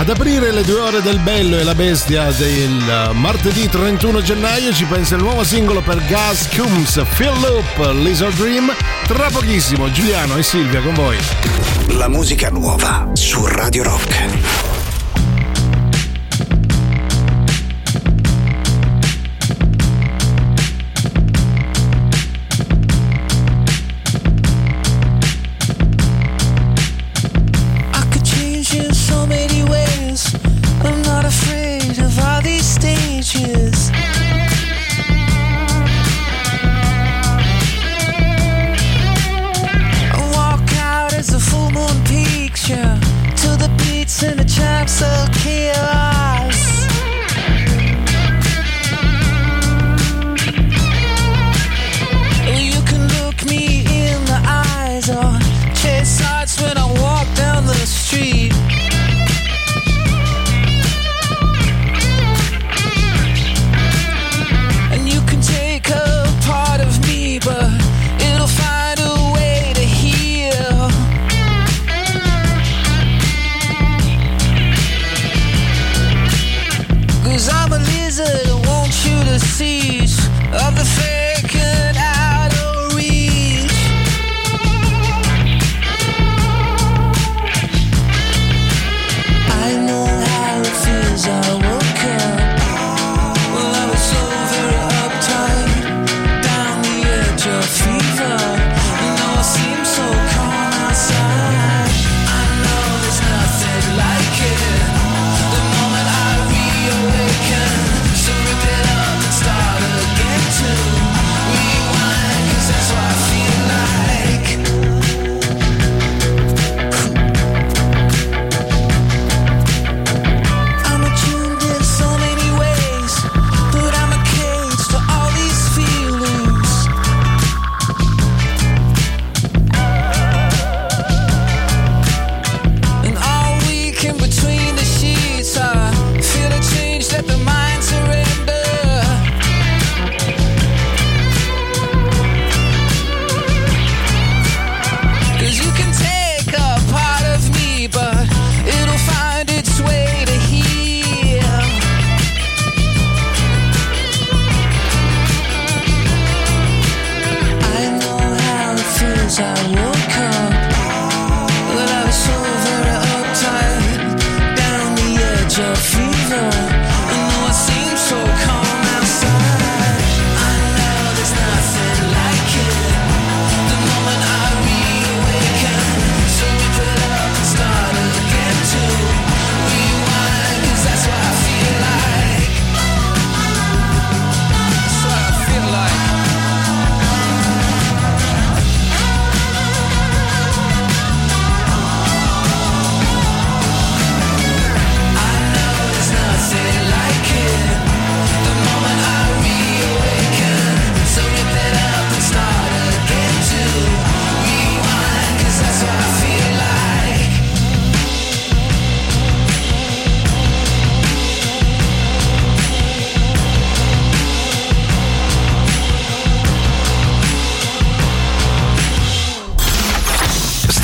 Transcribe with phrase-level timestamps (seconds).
[0.00, 4.86] Ad aprire le due ore del bello e la bestia del martedì 31 gennaio ci
[4.86, 8.74] pensa il nuovo singolo per Gas Coombs, Phil Loop, Lizard Dream.
[9.06, 11.18] Tra pochissimo Giuliano e Silvia con voi.
[11.88, 14.79] La musica nuova su Radio Rock.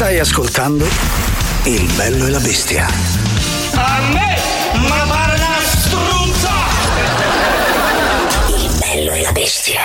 [0.06, 0.86] Stai ascoltando
[1.64, 2.86] Il bello e la bestia.
[3.74, 4.38] A me,
[4.88, 6.50] ma pare una struzza!
[8.56, 9.80] Il bello e la bestia.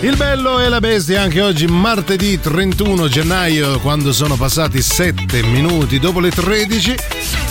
[0.00, 5.98] Il bello e la bestia anche oggi martedì 31 gennaio quando sono passati 7 minuti
[5.98, 6.94] dopo le 13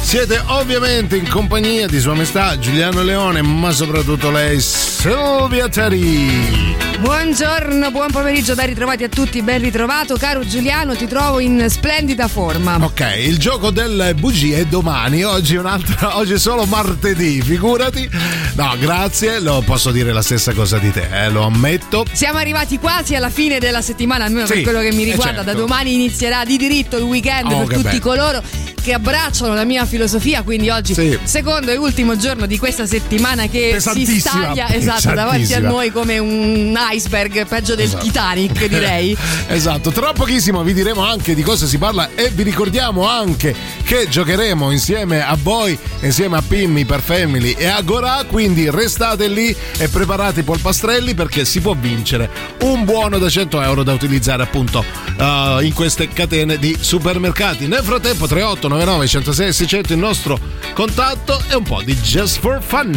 [0.04, 4.62] siete ovviamente in compagnia di Sua Maestà Giuliano Leone ma soprattutto lei
[5.10, 6.74] Silvia Tari.
[6.98, 10.16] Buongiorno, buon pomeriggio, ben ritrovati a tutti, ben ritrovato.
[10.16, 12.78] Caro Giuliano, ti trovo in splendida forma.
[12.82, 18.10] Ok, il gioco delle bugie è domani, oggi oggi è solo martedì, figurati.
[18.56, 22.04] No, grazie, lo posso dire la stessa cosa di te, eh, lo ammetto.
[22.12, 25.44] Siamo arrivati quasi alla fine della settimana, almeno Sì, per quello che mi eh, riguarda.
[25.44, 25.52] certo.
[25.52, 28.00] Da domani inizierà di diritto il weekend Oh, per tutti bello.
[28.00, 28.42] coloro
[28.86, 31.18] che abbracciano la mia filosofia, quindi oggi Sì.
[31.24, 36.20] secondo e ultimo giorno di questa settimana che si staglia esatto, davanti a noi come
[36.20, 39.18] un iceberg, peggio del Titanic direi.
[39.48, 44.08] Esatto, tra pochissimo vi diremo anche di cosa si parla e vi ricordiamo anche che
[44.08, 49.56] giocheremo insieme a voi, insieme a Pimmi per Family e a Gorà, quindi restate lì
[49.78, 52.30] e preparate i polpastrelli perché si può vincere
[52.62, 54.84] un buono da 100 euro da utilizzare appunto
[55.18, 57.68] uh, in queste catene di supermercati.
[57.68, 58.28] Nel frattempo
[58.76, 60.40] 3899 106 600 il nostro
[60.74, 62.92] contatto e un po' di Just for Fun.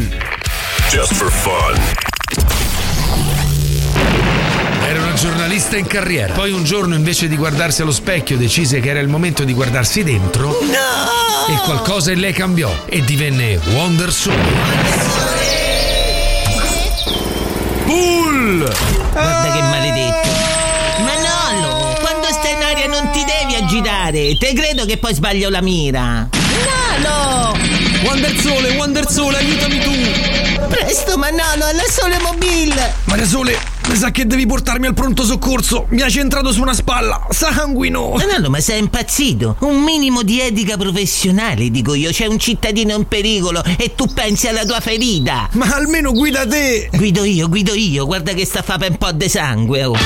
[0.91, 1.79] Just for fun.
[4.85, 6.33] Era una giornalista in carriera.
[6.33, 10.03] Poi un giorno invece di guardarsi allo specchio decise che era il momento di guardarsi
[10.03, 10.59] dentro.
[10.59, 14.37] E qualcosa in lei cambiò e divenne Wonder Soul.
[17.85, 18.59] Bull!
[19.13, 19.98] Guarda che maledetto.
[23.69, 24.35] Agitare.
[24.39, 26.27] Te credo che poi sbaglio la mira.
[26.65, 27.59] Manolo!
[28.03, 29.91] Wonder Sole, Wonder Sole, aiutami tu!
[30.69, 32.95] Presto Manolo, alla sole mobile!
[33.05, 35.85] Maria Sole, mi sa che devi portarmi al pronto soccorso.
[35.91, 37.27] Mi ha centrato su una spalla.
[37.29, 38.15] Sanguino!
[38.17, 39.57] Manolo, ma sei impazzito?
[39.61, 42.11] Un minimo di etica professionale, dico io.
[42.11, 45.47] C'è un cittadino in pericolo e tu pensi alla tua ferita.
[45.53, 46.89] Ma almeno guida te!
[46.91, 48.07] Guido io, guido io.
[48.07, 49.85] Guarda che sta a fare un po' di sangue.
[49.85, 49.97] Oh.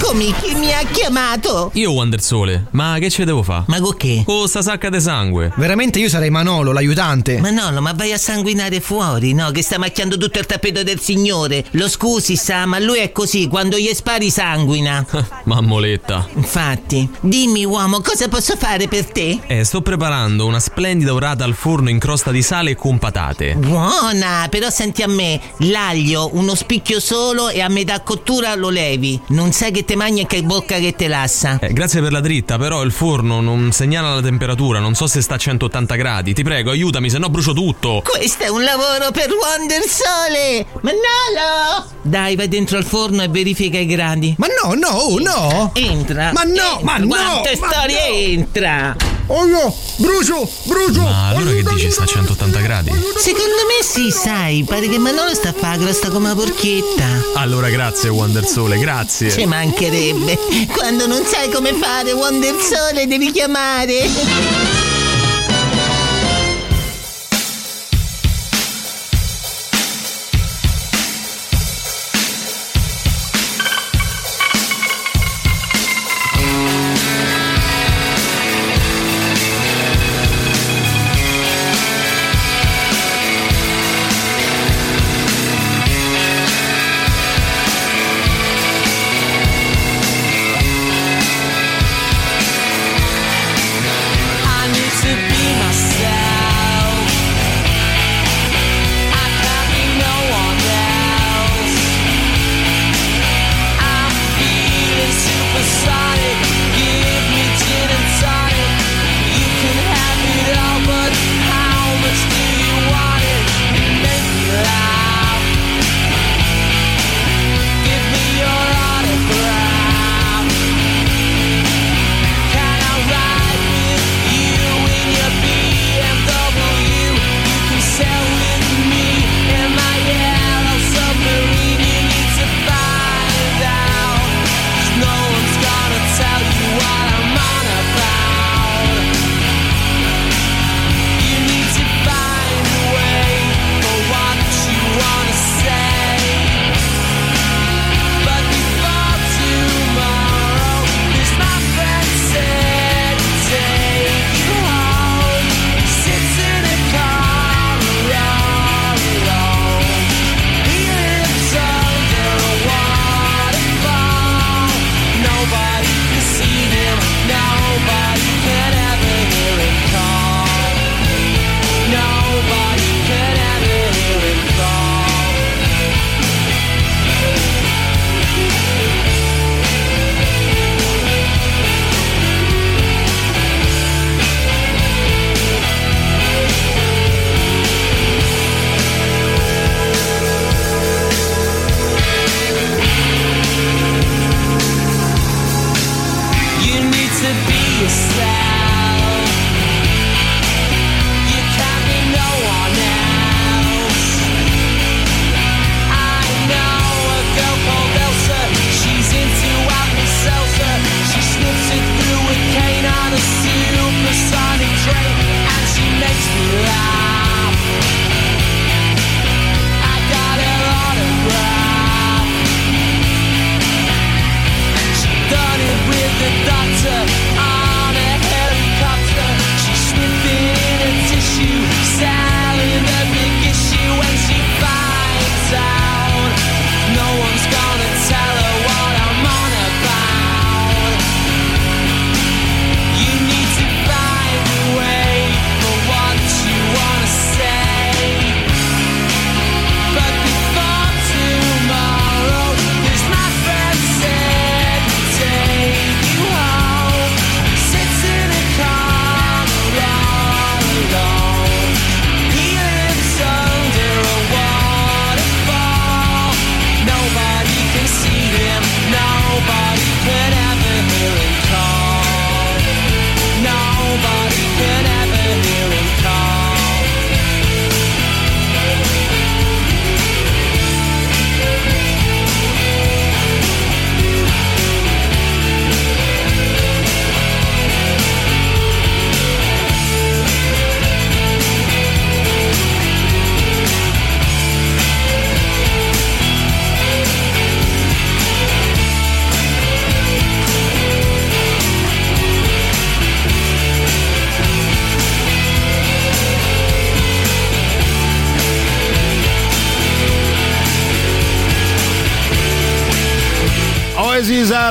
[0.00, 1.72] Eccomi, chi mi ha chiamato?
[1.74, 3.64] Io Wonder Sole, ma che ce devo fare?
[3.66, 4.22] Ma con che?
[4.24, 5.52] Con sta sacca di sangue.
[5.56, 7.40] Veramente io sarei Manolo, l'aiutante.
[7.40, 9.50] Manolo, ma vai a sanguinare fuori, no?
[9.50, 11.64] Che sta macchiando tutto il tappeto del signore.
[11.72, 15.04] Lo scusi, sa, ma lui è così, quando gli spari sanguina.
[15.44, 16.28] Mammoletta.
[16.34, 19.40] Infatti, dimmi uomo, cosa posso fare per te?
[19.48, 23.56] Eh, sto preparando una splendida orata al forno in crosta di sale con patate.
[23.56, 29.20] Buona, però senti a me, l'aglio, uno spicchio solo e a metà cottura lo levi.
[29.30, 31.58] Non sai che te mangi e che bocca che te lassa.
[31.62, 35.22] Eh, grazie per la dritta, però il forno non segnala la temperatura, non so se
[35.22, 36.34] sta a 180 gradi.
[36.34, 38.02] Ti prego, aiutami, se no brucio tutto.
[38.04, 40.66] Questo è un lavoro per Wonder Sole!
[40.82, 41.86] Manolo!
[42.02, 44.34] Dai, vai dentro al forno e verifica i gradi.
[44.36, 45.70] Ma no, no, oh, no!
[45.72, 46.32] Entra!
[46.34, 46.78] Ma no, entra.
[46.82, 48.14] ma no, Quante ma storie no.
[48.14, 49.17] entra!
[49.30, 49.74] Oh no!
[49.96, 50.48] Brucio!
[50.62, 51.02] Brucio!
[51.02, 52.90] Ma allora che dici, sta a 180 gradi?
[53.16, 57.04] Secondo me sì, sai, pare che Manolo sta a fare crosta come una porchietta.
[57.34, 59.30] Allora grazie Wonder Sole, grazie.
[59.30, 60.38] Ci mancherebbe.
[60.74, 64.77] Quando non sai come fare Wonder Sole devi chiamare.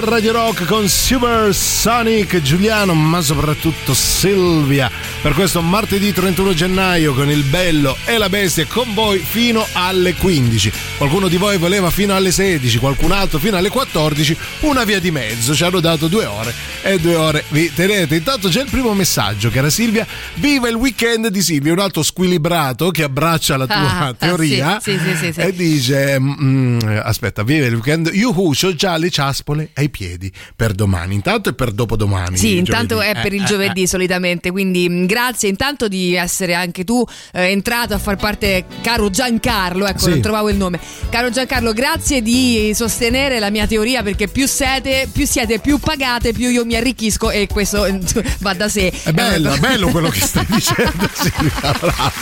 [0.08, 4.90] Radio Rock con Super Sonic, Giuliano, ma soprattutto Silvia.
[5.22, 10.14] Per questo martedì 31 gennaio con il bello e la bestia con voi fino alle
[10.14, 10.72] 15.
[10.96, 15.12] Qualcuno di voi voleva fino alle 16, qualcun altro fino alle 14, una via di
[15.12, 15.54] mezzo.
[15.54, 16.54] Ci hanno dato due ore
[16.88, 18.16] e due ore vi tenete.
[18.16, 20.06] Intanto c'è il primo messaggio che era Silvia.
[20.36, 24.98] Viva il weekend di Silvia, un altro squilibrato che abbraccia la tua Ah, teoria sì,
[24.98, 28.10] sì, sì, e dice: mm, Aspetta, viva il weekend.
[28.14, 31.16] Yuhu, c'ho già le ciaspole ai piedi per domani.
[31.16, 32.38] Intanto e per dopodomani.
[32.38, 33.18] Sì, intanto giovedì.
[33.18, 37.04] è per Eh, il eh, giovedì solitamente, quindi mh, grazie intanto di essere anche tu
[37.34, 40.80] eh, entrato a far parte, caro Giancarlo, ecco, non trovavo il nome.
[41.10, 46.34] Caro Giancarlo, grazie di sostenere la mia teoria perché più siete, più siete, più pagate,
[46.34, 48.00] più io mi arricchisco e questo eh,
[48.40, 48.92] va da sé.
[49.04, 51.52] È bello, è bello quello che stai dicendo, Silvia.
[51.62, 52.14] Brava.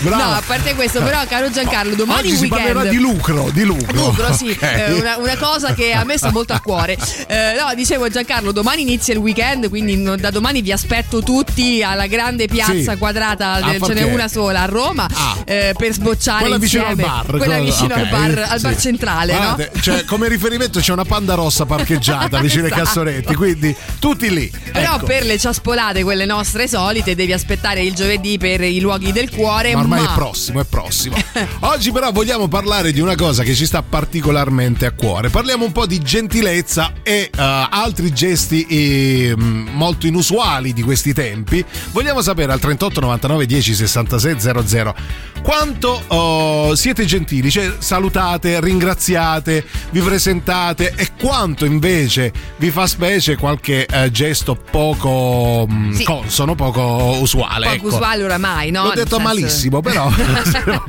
[0.00, 0.24] Brava.
[0.24, 2.62] No, a parte questo, però, caro Giancarlo, domani Oggi il si weekend.
[2.72, 3.92] parlerà di lucro, di lucro.
[3.94, 4.62] Lucro, sì, Ok.
[4.62, 6.96] eh, una, una cosa che a me sta molto a cuore.
[7.26, 12.06] Eh, no, dicevo Giancarlo, domani inizia il weekend, quindi da domani vi aspetto tutti alla
[12.06, 12.96] grande piazza Sì.
[12.98, 15.38] quadrata, A de- far ce n'è una sola a Roma, Ah.
[15.44, 17.02] eh, per sbocciare Quella vicino insieme.
[17.10, 17.36] al bar.
[17.36, 18.62] Quella vicino ok, al bar, al sì.
[18.66, 19.80] bar centrale, Guardate, no?
[19.80, 22.84] cioè, come riferimento c'è una panda rossa parcheggiata vicino ai Esatto.
[22.84, 24.50] cassonetti, quindi tutti lì.
[24.72, 25.06] Però Ecco.
[25.06, 29.74] per le ciaspolate, quelle nostre solite, devi aspettare il giovedì per i luoghi del cuore.
[29.74, 31.16] Ma ormai ma- è prossimo, è prossimo.
[31.60, 35.28] Oggi però vogliamo parlare di una cosa che ci sta particolarmente a cuore.
[35.28, 41.64] Parliamo un po' di gentilezza e eh, altri gesti eh, molto inusuali di questi tempi.
[41.90, 44.94] Vogliamo sapere al 38 99 10 66 00
[45.42, 53.36] quanto oh, siete gentili, cioè salutate, ringraziate, vi presentate e quanto invece vi fa specie
[53.62, 56.02] qualche eh, gesto poco mm, Sì.
[56.04, 57.66] consono, poco usuale.
[57.66, 57.86] Poco ecco.
[57.94, 58.84] usuale oramai, no?
[58.86, 60.84] L'ho detto senso- malissimo, però va.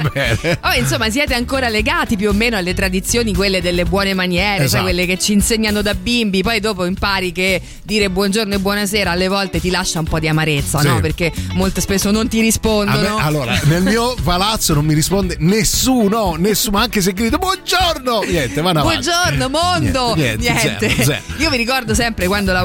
[0.60, 4.84] Vabbè, insomma, siete ancora legati più o meno alle tradizioni, quelle delle buone maniere, Esatto.
[4.84, 6.42] quelle che ci insegnano da bimbi.
[6.42, 10.28] Poi dopo impari che dire buongiorno e buonasera alle volte ti lascia un po' di
[10.28, 10.88] amarezza, Sì.
[10.88, 11.00] no?
[11.00, 13.18] Perché molto spesso non ti A me- rispondono.
[13.18, 18.80] allora, nel mio palazzo non mi risponde nessuno, nessuno, anche se grido buongiorno, niente, vanno
[18.80, 19.08] avanti.
[19.10, 20.16] Buongiorno mondo!
[20.16, 21.22] Niente, niente, zero, zero.
[21.38, 22.62] Io mi ricordo sempre quando lavoravo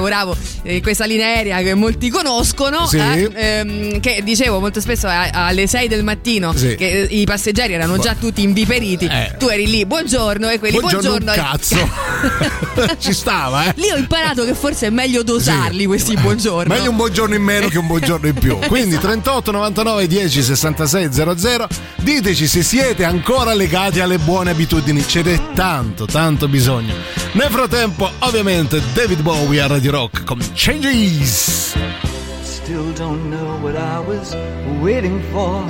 [0.63, 2.99] eh, in questa linea aerea che molti conoscono, Sì.
[2.99, 6.75] eh, ehm, che dicevo molto spesso a- alle 6 del mattino Sì.
[6.77, 9.07] che eh, i passeggeri erano già tutti inviperiti.
[9.07, 9.35] Eh.
[9.39, 11.43] Tu eri lì, buongiorno, e quelli Buongiorno, buongiorno.
[11.43, 12.97] un cazzo.
[12.99, 13.73] Ci stava, eh?
[13.77, 15.87] Lì ho imparato che forse è meglio dosarli Sì.
[15.87, 16.73] questi buongiorno.
[16.75, 18.59] Meglio un buongiorno in meno che un buongiorno in più.
[18.69, 21.69] Quindi 38 99 10 66 00.
[21.97, 25.05] Diteci se siete ancora legati alle buone abitudini.
[25.07, 26.95] Ce n'è tanto, tanto bisogno.
[27.33, 31.75] Nel frattempo, ovviamente, David Bowie a Radio Rock con Changes.
[32.43, 34.35] Still don't know what I was
[34.83, 35.65] waiting for.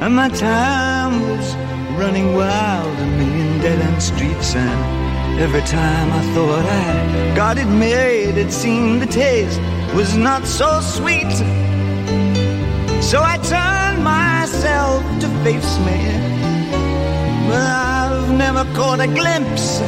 [0.00, 1.54] And my time was
[1.98, 4.54] running wild, a million dead end streets.
[4.54, 9.60] And every time I thought I got it made, it seemed the taste
[9.94, 11.30] was not so sweet.
[13.02, 16.00] So I turned myself to face me.
[17.48, 19.82] But I've never caught a glimpse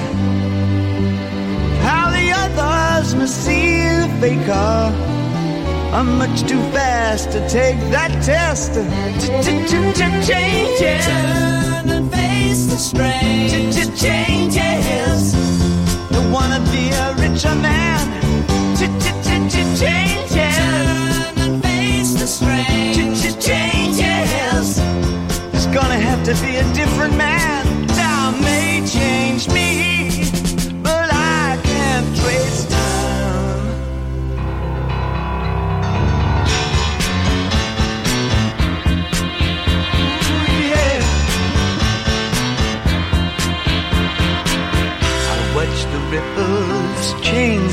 [2.31, 4.93] the others must see the faker.
[5.93, 8.75] I'm much too fast to take that test.
[10.29, 11.07] Changes.
[11.07, 13.75] Turn and face the strange.
[14.01, 15.33] Changes.
[16.11, 18.07] Don't wanna be a richer man.
[18.77, 19.81] Changes.
[20.57, 22.97] Turn and face the strange.
[23.49, 24.79] Changes.
[25.55, 27.39] It's gonna have to be a different man.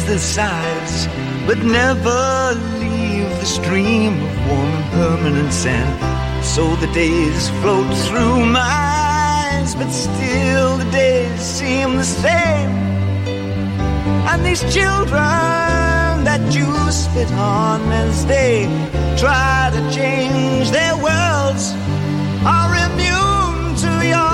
[0.07, 1.05] The size,
[1.45, 6.45] but never leave the stream of warm and permanent sand.
[6.45, 12.71] So the days float through my eyes, but still the days seem the same.
[14.29, 18.63] And these children that you spit on as they
[19.17, 21.73] try to change their worlds
[22.55, 24.27] are immune to your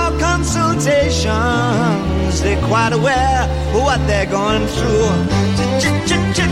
[2.34, 2.42] consultations.
[2.42, 3.44] They're quite aware
[3.76, 5.10] of what they're going through.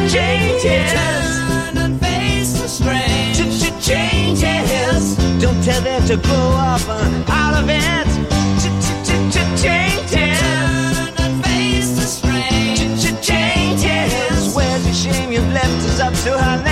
[0.09, 0.63] Changes.
[0.63, 3.37] Turn and face the strange.
[3.81, 5.15] Changes.
[5.41, 8.07] Don't tell them to grow up uh, out of it.
[9.61, 10.39] Changes.
[10.39, 13.21] Turn and face the strange.
[13.21, 14.55] Changes.
[14.55, 16.70] Where's the shame you've left us up to her accident?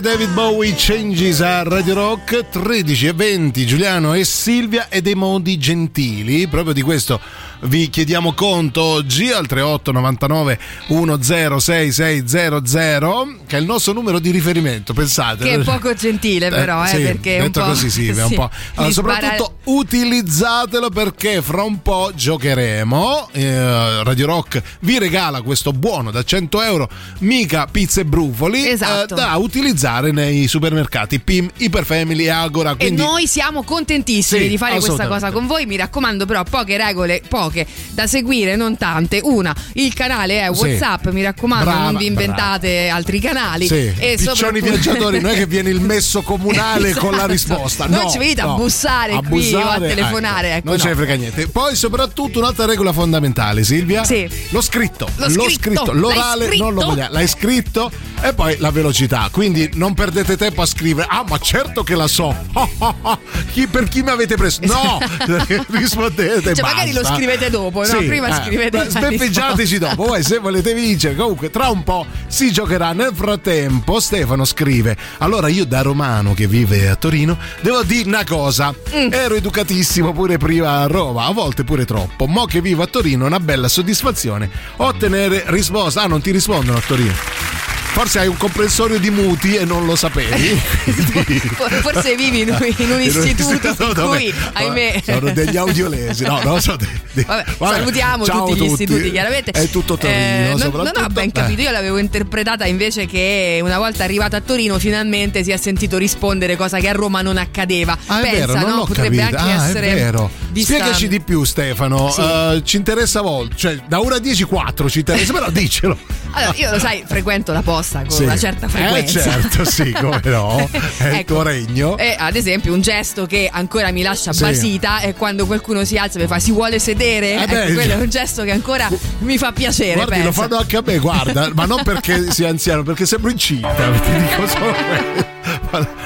[0.00, 5.58] David Bowie changes a Radio Rock 13 e 20 Giuliano e Silvia e dei modi
[5.58, 6.48] gentili.
[6.48, 7.20] Proprio di questo
[7.62, 15.44] vi chiediamo conto oggi al 3899 106600 che è il nostro numero di riferimento pensate
[15.44, 18.22] Che è poco gentile, però, eh, sì, perché è un detto po'- così sì, è
[18.22, 18.50] un sì, po'.
[18.76, 26.10] Allora, soprattutto utilizzatelo perché fra un po' giocheremo eh, Radio Rock vi regala questo buono
[26.10, 29.14] da 100 euro mica pizze e brufoli Esatto.
[29.14, 34.48] eh, da utilizzare nei supermercati PIM, Iperfamily e Agora E quindi noi siamo contentissimi Sì,
[34.48, 35.66] di fare questa cosa con voi.
[35.66, 37.49] Mi raccomando, però, poche regole, poche
[37.90, 39.20] da seguire, non tante.
[39.22, 40.60] Una, il canale è Sì.
[40.66, 43.66] WhatsApp, mi raccomando, Brava, non vi inventate altri canali.
[43.66, 47.32] Sì, E piccioni viaggiatori, non è che viene il messo comunale con la Esatto.
[47.32, 47.86] risposta.
[47.86, 48.54] Non no, ci venite a no.
[48.56, 50.90] bussare qui o a telefonare, ecco, non ce no.
[50.90, 51.48] ne frega niente.
[51.48, 54.04] Poi, soprattutto, un'altra regola fondamentale, Silvia.
[54.04, 54.28] Sì.
[54.50, 55.08] Lo scritto.
[55.16, 55.92] Lo scritto.
[55.92, 56.94] L'orale L'hai non lo scritto?
[56.94, 57.12] vogliamo.
[57.12, 57.90] L'hai scritto
[58.22, 59.28] e poi la velocità.
[59.32, 61.06] Quindi non perdete tempo a scrivere.
[61.10, 62.34] Ah, ma certo che la so.
[63.52, 64.60] Chi- per chi mi avete preso?
[64.62, 64.98] No!
[65.70, 66.54] Rispondete.
[66.54, 67.16] Cioè, magari lo basta.
[67.40, 67.98] Scrivete dopo, no?
[67.98, 70.04] Prima eh, scrivete Sbeffeggiateci dopo.
[70.04, 72.92] Poi, se volete vincere, comunque, tra un po' si giocherà.
[72.92, 78.24] Nel frattempo, Stefano scrive: Allora, io da romano che vive a Torino, devo dire una
[78.24, 78.74] cosa.
[78.94, 79.12] Mm.
[79.12, 82.26] Ero educatissimo pure prima a Roma, a volte pure troppo.
[82.26, 86.02] Mo che vivo a Torino, una bella soddisfazione ottenere risposta.
[86.02, 87.69] Ah, non ti rispondono a Torino.
[87.92, 90.48] Forse hai un comprensorio di muti e non lo sapevi.
[91.82, 95.02] Forse vivi in un, in un istituto in dove- cui, ahimè.
[95.04, 99.10] Sono degli audiolesi, no, no, sono dei- dei- Vabbè, Vabbè, salutiamo ciao tutti gli istituti,
[99.10, 99.50] chiaramente.
[99.50, 101.00] È tutto Torino, Eh, non, non soprattutto.
[101.00, 105.50] ho ben capito, io l'avevo interpretata invece che una volta arrivato a Torino finalmente si
[105.50, 107.98] è sentito rispondere cosa che a Roma non accadeva.
[108.06, 108.76] Ah, Pensa, vero, non no?
[108.76, 109.36] l'ho Potrebbe capito.
[109.36, 110.30] anche ah, essere è vero.
[110.52, 112.10] vista- Spiegaci di più, Stefano.
[112.10, 112.20] Sì.
[112.20, 115.98] Eh, ci interessa a volte, cioè da 1 a 10, 4 ci interessa, però dicelo.
[116.32, 118.22] Allora, io lo sai, frequento la posta con Sì.
[118.24, 119.18] una certa frequenza.
[119.20, 120.68] Eh, certo, sì, come no.
[120.70, 121.34] È il Ecco.
[121.34, 121.96] tuo regno.
[121.96, 124.42] E ad esempio un gesto che ancora mi lascia Sì.
[124.42, 127.34] basita è quando qualcuno si alza e mi fa si vuole sedere?
[127.34, 128.88] Eh Ecco, quello è un gesto che ancora
[129.18, 129.94] mi fa piacere.
[130.04, 133.72] Guardi, lo fanno anche a me, guarda, ma non perché sia anziano, perché sembro incinta.
[133.74, 135.28] Ti dico solo.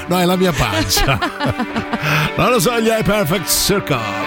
[0.07, 1.19] No, è la mia pancia.
[2.35, 4.24] Non lo so, gli hai perfect circle.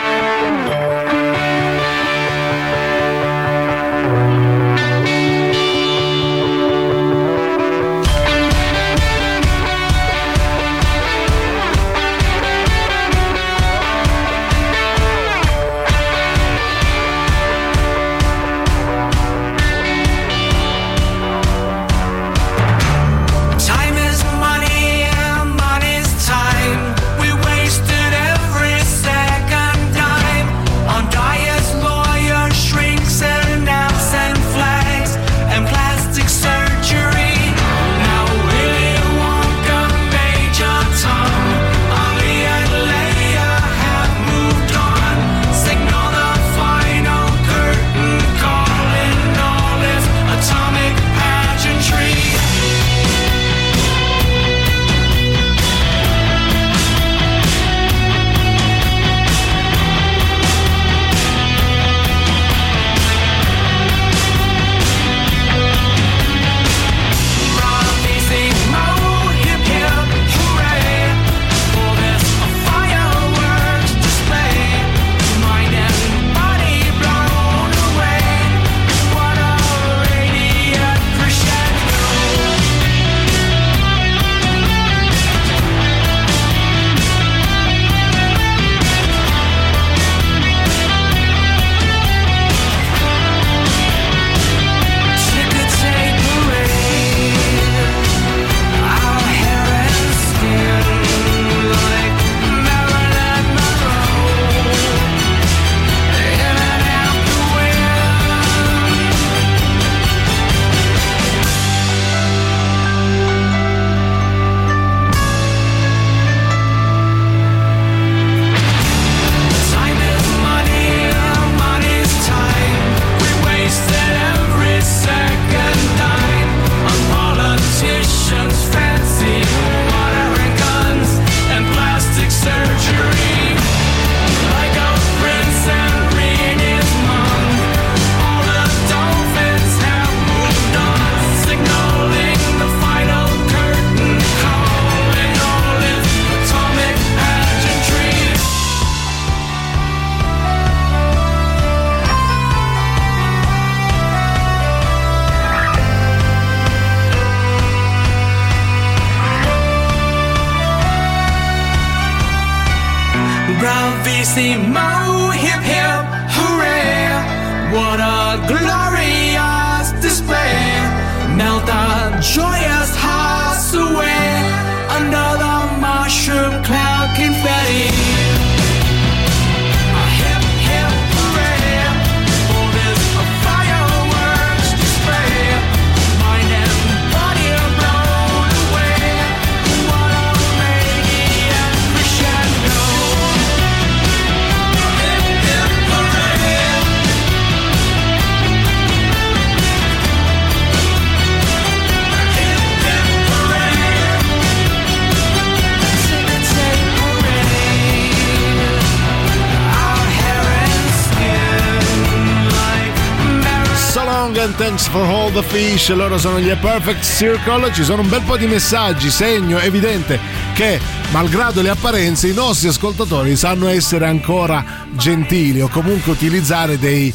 [214.90, 215.90] For all the fish.
[215.90, 217.72] Loro sono gli A Perfect Circle.
[217.72, 220.18] Ci sono un bel po' di messaggi, segno evidente
[220.54, 227.12] che, malgrado le apparenze, i nostri ascoltatori sanno essere ancora gentili o comunque utilizzare dei,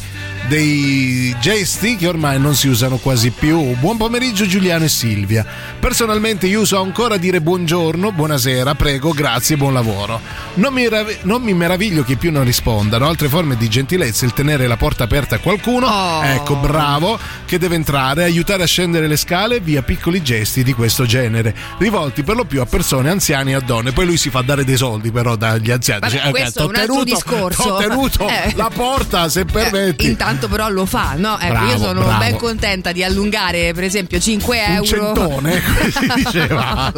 [0.48, 3.74] dei gesti che ormai non si usano quasi più.
[3.76, 5.44] Buon pomeriggio Giuliano e Silvia.
[5.80, 10.20] Personalmente io uso ancora dire buongiorno, buonasera, prego, grazie, buon lavoro.
[10.54, 13.06] Non mi, rav- non mi meraviglio che più non rispondano.
[13.06, 16.22] Altre forme di gentilezza, il tenere la porta aperta a qualcuno, Oh.
[16.24, 21.04] ecco, bravo, che deve entrare, aiutare a scendere le scale via piccoli gesti di questo
[21.06, 23.92] genere, rivolti per lo più a persone anziane e a donne.
[23.92, 26.00] Poi lui si fa dare dei soldi però dagli anziani.
[26.00, 28.52] Vabbè, "Ok, questo è t'ho un altro tenuto- discorso." t'ho tenuto Eh.
[28.56, 30.06] la porta se permetti.
[30.06, 31.38] Intanto però lo fa, no?
[31.38, 32.18] Ecco, Bravo, io sono bravo.
[32.18, 36.92] ben contenta di allungare per esempio 5 un euro centone, come si diceva.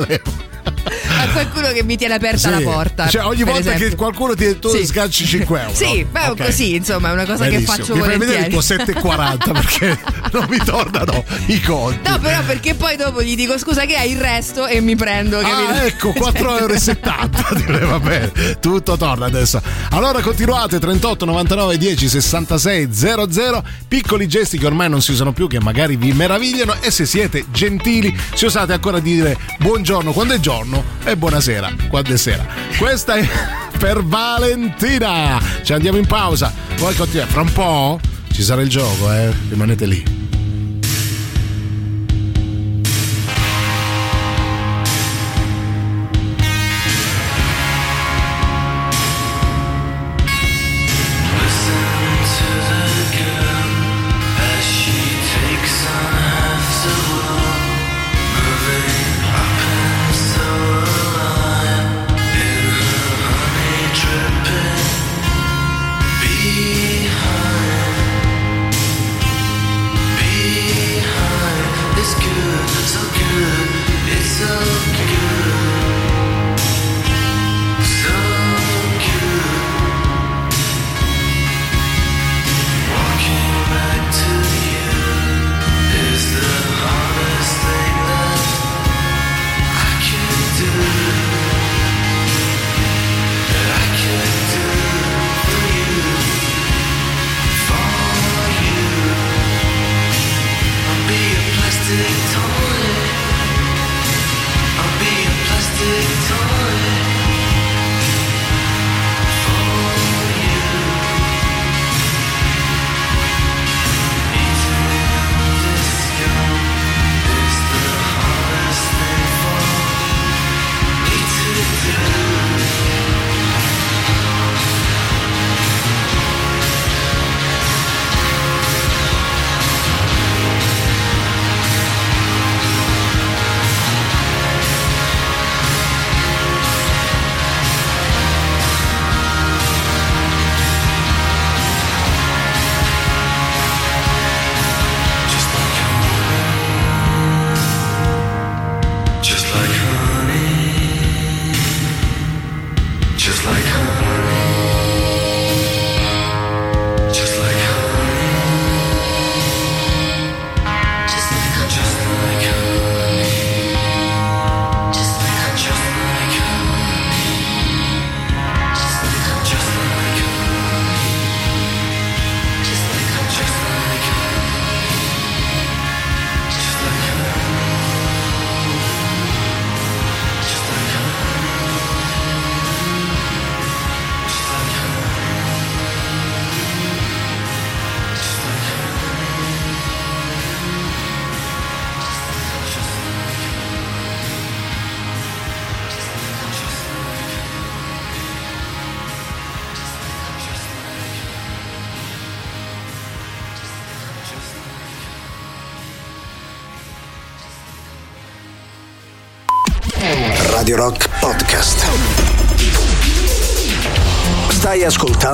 [1.22, 2.62] A qualcuno che mi tiene aperta la Sì.
[2.64, 3.09] porta.
[3.09, 3.88] Cioè, ogni volta esempio.
[3.88, 4.87] che qualcuno ti tu Sì.
[4.87, 5.74] scacci 5 euro.
[5.74, 6.44] Sì, beh, Ok.
[6.44, 7.72] così, insomma, è una cosa Benissimo.
[7.72, 8.87] che faccio Mi fai vedere volentieri.
[8.87, 9.98] il tuo 7,40 perché
[10.33, 12.09] non mi tornano i conti.
[12.09, 15.38] No, però perché poi dopo gli dico scusa che hai il resto e mi prendo.
[15.38, 15.70] capito?
[15.72, 17.55] Ah, ecco, 4,70 euro.
[17.66, 19.61] Direi, va bene, tutto torna adesso.
[19.90, 23.64] Allora continuate 38 99 10 66 00.
[23.88, 26.74] Piccoli gesti che ormai non si usano più, che magari vi meravigliano.
[26.81, 32.12] E se siete gentili, ci osate ancora dire buongiorno quando è giorno e buonasera quando
[32.12, 32.44] è sera.
[32.76, 33.26] Questa è
[33.78, 35.40] per Valentina.
[35.62, 36.52] Ci andiamo in pausa.
[36.76, 37.30] Poi continuiamo.
[37.30, 38.00] Fra un po'
[38.32, 39.32] ci sarà il gioco, eh.
[39.48, 40.25] Rimanete lì.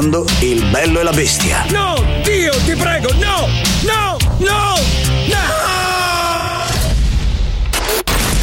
[0.03, 1.65] Ascoltando Il bello e la bestia.
[1.71, 3.49] No, Dio, ti prego, no,
[3.83, 4.75] no, no,
[5.27, 5.61] no!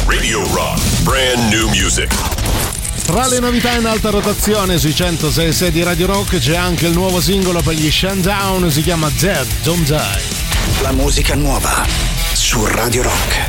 [0.06, 2.08] Radio Rock, brand new music.
[3.04, 7.20] Tra le novità in alta rotazione sui 106 di Radio Rock c'è anche il nuovo
[7.20, 10.82] singolo per gli Shandown, si chiama Dead Don't Die.
[10.82, 11.84] La musica nuova
[12.32, 13.39] su Radio Rock.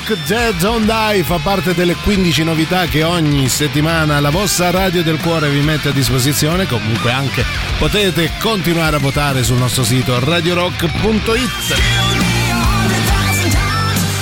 [0.00, 5.02] Rock Dead Don't Die fa parte delle 15 novità che ogni settimana la vostra radio
[5.02, 6.66] del cuore vi mette a disposizione.
[6.66, 7.44] Comunque anche
[7.78, 12.19] potete continuare a votare sul nostro sito radiorock.it.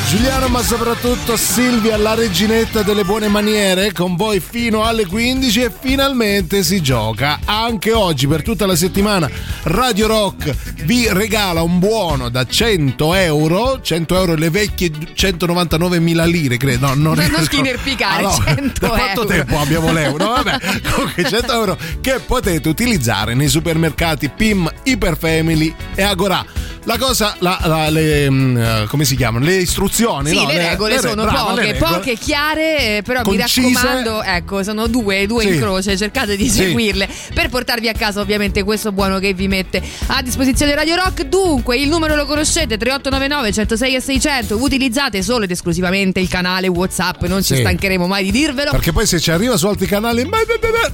[0.09, 5.71] Giuliano, ma soprattutto Silvia, la reginetta delle buone maniere, con voi fino alle 15 e
[5.79, 7.41] finalmente si gioca.
[7.45, 9.29] Anche oggi, per tutta la settimana,
[9.65, 16.25] Radio Rock vi regala un buono da 100 euro, 100 euro le vecchie 199 mila
[16.25, 16.87] lire, credo.
[16.87, 18.43] No, non, Non è- schinerpicare, Ah, no.
[18.45, 19.27] 100 Da quanto euro.
[19.35, 20.25] tempo abbiamo l'euro?
[20.29, 20.59] Vabbè,
[20.91, 26.43] comunque 100 euro che potete utilizzare nei supermercati PIM, Hyperfamily e Agora.
[26.85, 29.45] La cosa, la- la- le, mm, eh, come si chiamano?
[29.45, 29.97] Le istruzioni,
[30.31, 30.47] Sì, no?
[30.51, 31.75] le regole le- sono le poche, regole.
[31.93, 33.61] poche, chiare, eh, però Concise.
[33.61, 35.49] mi raccomando, ecco, sono due, due Sì.
[35.55, 36.59] in croce, cercate di Sì.
[36.63, 41.25] seguirle per portarvi a casa ovviamente questo buono che vi mette a disposizione Radio Rock.
[41.25, 46.69] Dunque, il numero lo conoscete, 3899 106 e 600, utilizzate solo ed esclusivamente il canale
[46.69, 47.61] WhatsApp, non ci Sì.
[47.61, 48.71] stancheremo mai di dirvelo.
[48.71, 50.23] Perché poi se ci arriva su altri canali,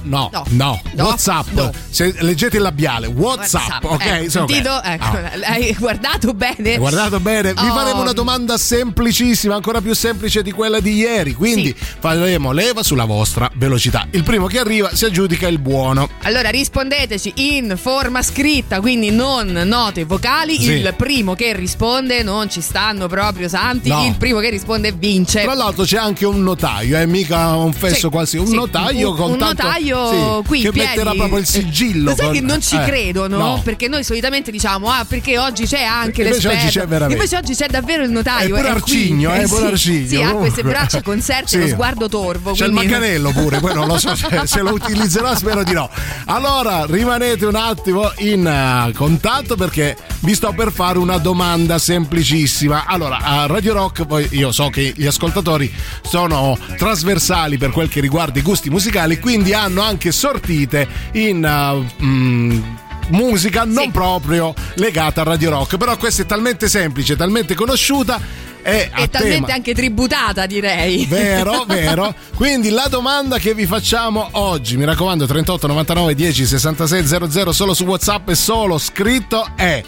[0.03, 0.81] no, no, No.
[0.95, 1.03] No.
[1.05, 1.47] WhatsApp.
[1.51, 1.71] No.
[1.89, 4.05] Se leggete il labiale, WhatsApp, ok?
[4.05, 4.81] Ecco, Insomma, sentito?
[4.83, 5.31] Ecco, ah.
[5.51, 6.71] hai guardato bene?
[6.73, 7.53] Hai guardato bene?
[7.53, 7.73] Vi Oh.
[7.73, 8.57] faremo una domanda
[8.99, 11.33] semplicissima, ancora più semplice di quella di ieri.
[11.33, 14.07] Quindi faremo leva sulla vostra velocità.
[14.11, 16.07] Il primo che arriva si aggiudica il buono.
[16.23, 20.55] Allora rispondeteci in forma scritta, quindi non note vocali.
[20.57, 20.71] Sì.
[20.71, 23.89] Il primo che risponde non ci stanno proprio santi.
[23.89, 24.05] No.
[24.05, 25.41] Il primo che risponde vince.
[25.43, 29.09] Tra l'altro c'è anche un notaio, è mica un fesso Sì, qualsiasi, un sì, notaio
[29.11, 30.87] un- con un tanto- notaio sì, qui che piedi.
[30.87, 32.11] metterà proprio il sigillo.
[32.11, 33.37] Lo sai con- che non ci eh, credono?
[33.37, 33.61] no.
[33.63, 36.57] Perché noi solitamente diciamo, ah, perché oggi c'è anche Invece l'esperto.
[36.67, 37.13] oggi c'è veramente.
[37.23, 38.55] Invece oggi c'è davvero il notaio.
[38.55, 38.84] È pure qui.
[38.85, 41.71] Arcigno, eh, pure sì, Arcigno, Sì, ha queste braccia conserte e lo Sì.
[41.71, 42.51] sguardo torvo.
[42.51, 45.73] C'è il quindi- manganello pure, poi non lo so se, se lo utilizzerà, spero di
[45.73, 45.89] no.
[46.25, 52.85] Allora, rimanete un attimo in eh, contatto perché vi sto per fare una domanda semplicissima.
[52.85, 55.71] Allora, a Radio Rock, poi io so che gli ascoltatori
[56.03, 61.43] sono trasversali per quel che riguarda i gusti musicali, quindi hanno anche sortite in...
[61.43, 62.61] eh, mm,
[63.09, 68.19] musica non proprio legata a Radio Rock però questa è talmente semplice talmente conosciuta
[68.65, 71.05] è E talmente tema anche tributata, direi.
[71.05, 72.15] Vero, vero.
[72.33, 77.75] Quindi la domanda che vi facciamo oggi, mi raccomando, 38 99 10 66 00 solo
[77.75, 79.83] su WhatsApp e solo scritto è: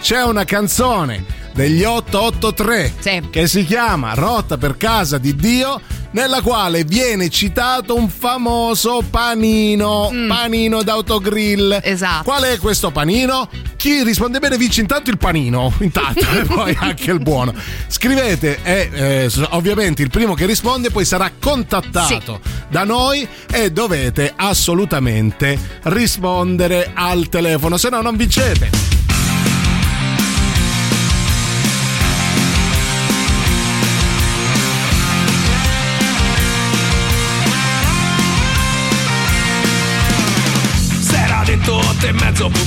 [0.00, 5.80] c'è una canzone degli 883 che si chiama Rotta per casa di Dio
[6.12, 11.80] nella quale viene citato un famoso panino, panino d'autogrill.
[11.82, 12.24] Esatto.
[12.24, 13.48] Qual è questo panino?
[13.76, 17.54] Chi risponde bene vince intanto il panino, intanto e poi anche il buono.
[17.86, 24.32] Scrivete e eh, ovviamente il primo che risponde poi sarà contattato da noi e dovete
[24.34, 28.99] assolutamente rispondere al telefono, se no non vincete.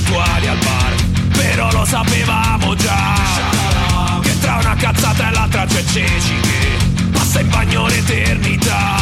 [0.04, 0.94] Puntuali al bar
[1.32, 3.14] Però lo sapevamo già.
[4.22, 8.96] Che tra una cazzata e l'altra c'è Ceci Che passa in bagno l'eternità.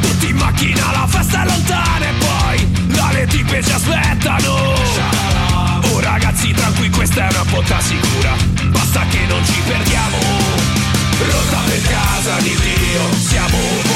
[0.00, 4.74] Tutti in macchina, la festa è lontana E poi dalle tipe ci aspettano.
[5.92, 8.34] Oh ragazzi tranquilli questa è una botta sicura.
[8.70, 10.18] Basta che non ci perdiamo.
[11.20, 13.89] Rotta per casa di Dio Stiamo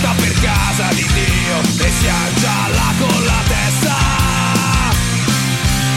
[0.00, 3.96] Rotta per casa di Dio E siamo già con la testa.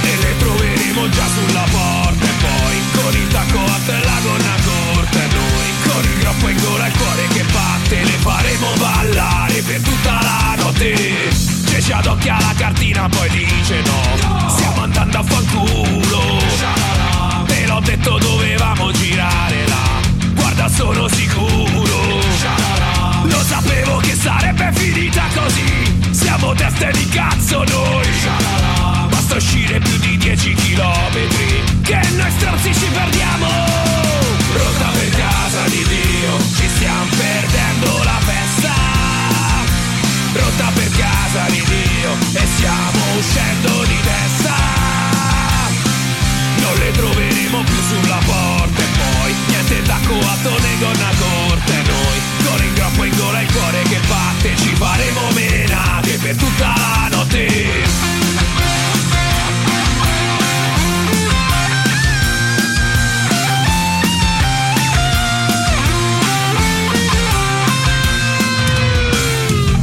[0.01, 4.55] E le troveremo già sulla porta E poi con il tacco alto e la gonna
[4.65, 8.67] corta E noi con il groppo in gola e il cuore che batte Le faremo
[8.77, 10.93] ballare per tutta la notte.
[11.65, 14.49] C'è ci adocchia la cartina poi dice no.
[14.49, 16.41] Stiamo andando a fanculo.
[17.45, 20.01] Te l'ho detto dovevamo girare là.
[20.35, 21.82] Guarda sono sicuro
[24.23, 26.11] sarebbe finita così.
[26.11, 28.07] Siamo teste di cazzo noi.
[29.09, 33.47] Basta uscire più di 10 chilometri Che noi stronzi ci perdiamo.
[34.53, 38.73] Rotta per casa di Dio Ci stiamo perdendo la festa.
[40.33, 44.55] Rotta per casa di Dio E stiamo uscendo di testa.
[46.61, 51.22] Non le troveremo più sulla porta e poi niente tacco alto né gonna
[54.63, 57.47] ci faremo menate per tutta la notte.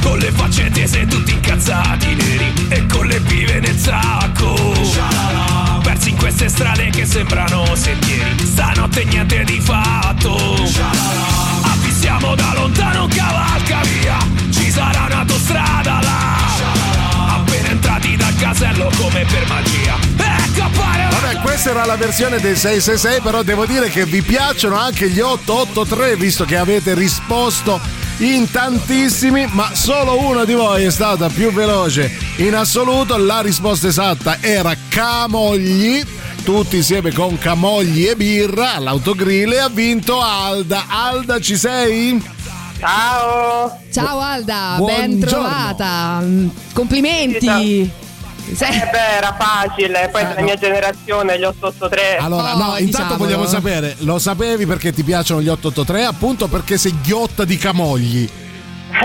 [0.01, 4.55] Con le facce tese tutti incazzati neri e con le pive nel sacco.
[5.83, 10.37] Persi in queste strade che sembrano sentieri stanotte niente di fatto.
[11.62, 14.39] Avvisiamo da lontano cavalca via
[18.61, 23.65] casello come per magia ecco appare Vabbè, questa era la versione del 666, però devo
[23.65, 27.81] dire che vi piacciono anche gli 883, visto che avete risposto
[28.19, 33.17] in tantissimi, ma solo uno di voi è stata più veloce in assoluto.
[33.17, 36.03] La risposta esatta era Camogli.
[36.45, 40.85] Tutti insieme con Camogli e birra all'autogrill e ha vinto Alda.
[40.89, 42.23] Alda, ci sei?
[42.79, 43.79] Ciao!
[43.93, 45.09] Ciao Alda, Buongiorno.
[45.09, 46.21] ben trovata.
[46.23, 46.49] Mm,
[48.51, 48.87] Complimenti.
[48.87, 52.17] Eh beh, era facile, poi della mia generazione, gli 883.
[52.19, 53.17] Allora, Oh, no, intanto diciamolo.
[53.19, 56.05] vogliamo sapere, lo sapevi perché ti piacciono gli 883?
[56.05, 58.29] Appunto perché sei ghiotta di Camogli.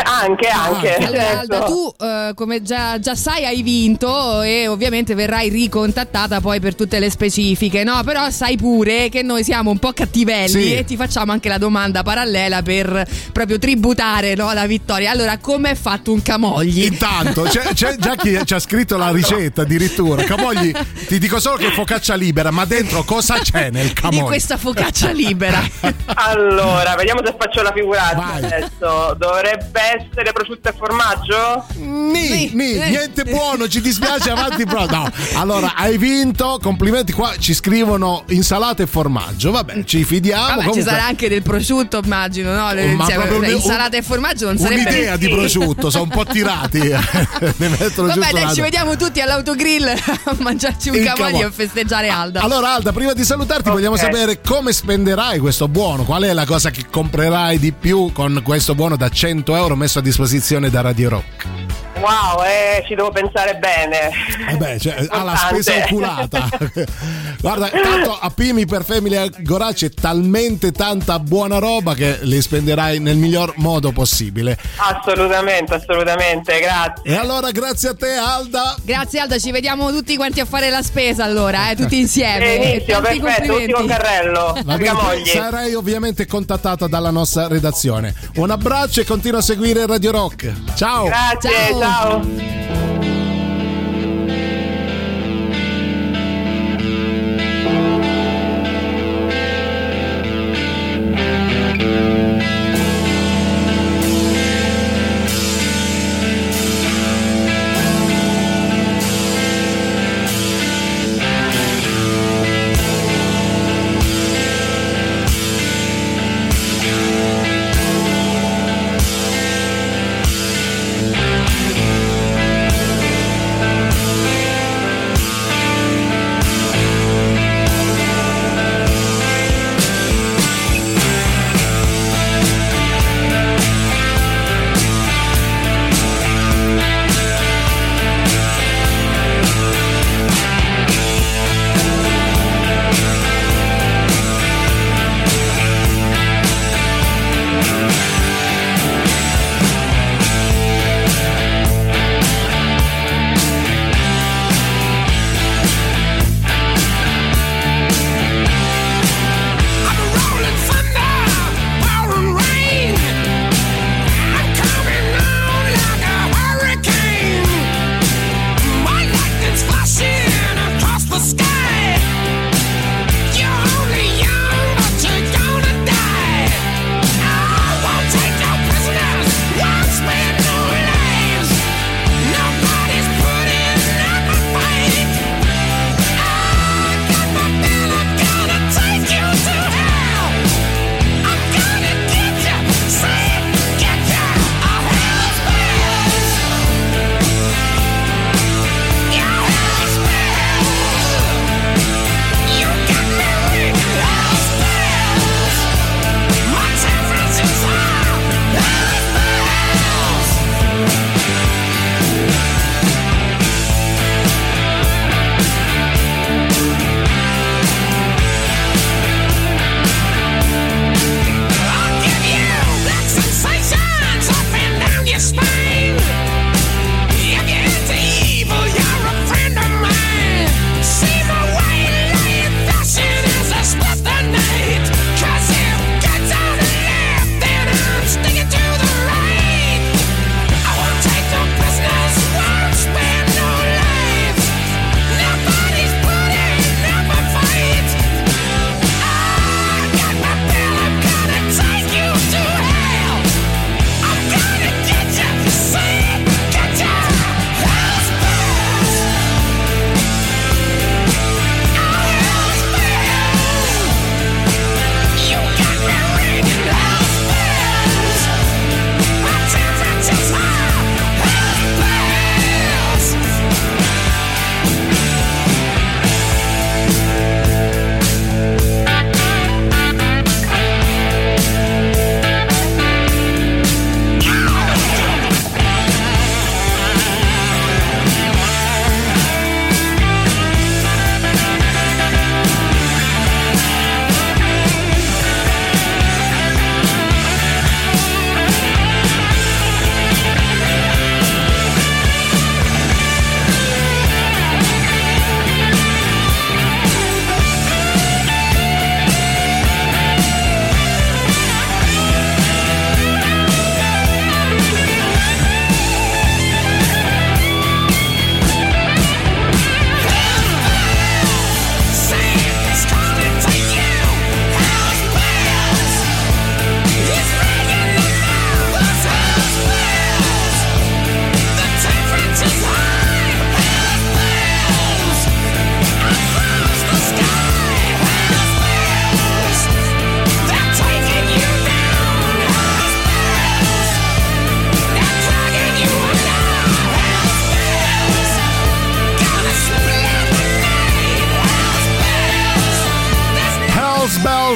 [0.03, 0.95] Anche, anche.
[0.95, 1.39] Allora, certo.
[1.39, 6.75] Alda, tu eh, come già, già sai hai vinto e ovviamente verrai ricontattata poi per
[6.75, 8.01] tutte le specifiche, no?
[8.03, 10.75] Però sai pure che noi siamo un po' cattivelli Sì.
[10.75, 15.11] e ti facciamo anche la domanda parallela per proprio tributare no, la vittoria.
[15.11, 16.83] Allora, come è fatto un camogli?
[16.85, 20.23] Intanto c'è, c'è già chi ci ha scritto la ricetta addirittura.
[20.23, 20.71] Camogli,
[21.07, 24.23] ti dico solo che è focaccia libera, ma dentro cosa c'è nel di camogli?
[24.25, 25.61] questa focaccia libera.
[26.17, 29.15] Allora, vediamo se faccio la figurata adesso.
[29.17, 31.65] Dovrebbe essere prosciutto e formaggio?
[31.75, 34.85] Ni, ni, niente buono, ci dispiace, avanti pro.
[34.85, 37.11] No, allora hai vinto, complimenti.
[37.13, 39.51] Qua ci scrivono insalata e formaggio.
[39.51, 40.61] Vabbè, ci fidiamo.
[40.61, 42.71] Vabbè, ci sarà anche del prosciutto, immagino, no?
[42.73, 46.09] Le- Ma insieme- proprio un- insalata e formaggio non sarebbe Un'idea di prosciutto, sono un
[46.09, 46.79] po' tirati.
[47.57, 51.39] ne mettono Vabbè, dai, ci vediamo tutti all'autogrill a mangiarci un cavolo.
[51.39, 52.41] e a festeggiare Alda.
[52.41, 56.03] Allora, Alda, prima di salutarti, vogliamo sapere come spenderai questo buono.
[56.03, 59.97] Qual è la cosa che comprerai di più con questo buono da 100 euro messo
[59.97, 61.84] a disposizione da Radio Rock?
[61.99, 64.11] Wow, eh, ci devo pensare bene.
[64.49, 65.61] Eh beh, cioè, ha la Importante.
[65.61, 66.49] spesa oculata.
[67.39, 72.99] Guarda, tanto a Pimi per Family Gorà c'è talmente tanta buona roba che li spenderai
[72.99, 74.57] nel miglior modo possibile.
[74.77, 77.03] Assolutamente, assolutamente, grazie.
[77.03, 78.75] E allora, grazie a te, Alda.
[78.83, 82.55] Grazie Alda, ci vediamo tutti quanti a fare la spesa allora, eh, tutti insieme.
[82.55, 84.57] Inizio, tanti perfetto, ultimo carrello.
[84.63, 88.13] Va bene, sarai ovviamente contattata dalla nostra redazione.
[88.35, 90.51] Un abbraccio e continua a seguire Radio Rock.
[90.75, 91.05] Ciao.
[91.05, 91.84] Grazie, ciao.
[91.85, 92.84] Ciao.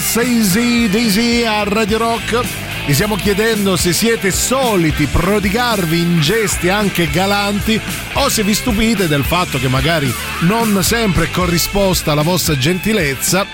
[0.10, 2.42] Say Daisy a Radio Rock.
[2.88, 7.80] Vi stiamo chiedendo se siete soliti prodigarvi in gesti anche galanti
[8.14, 13.46] o se vi stupite del fatto che magari non sempre è corrisposta la vostra gentilezza.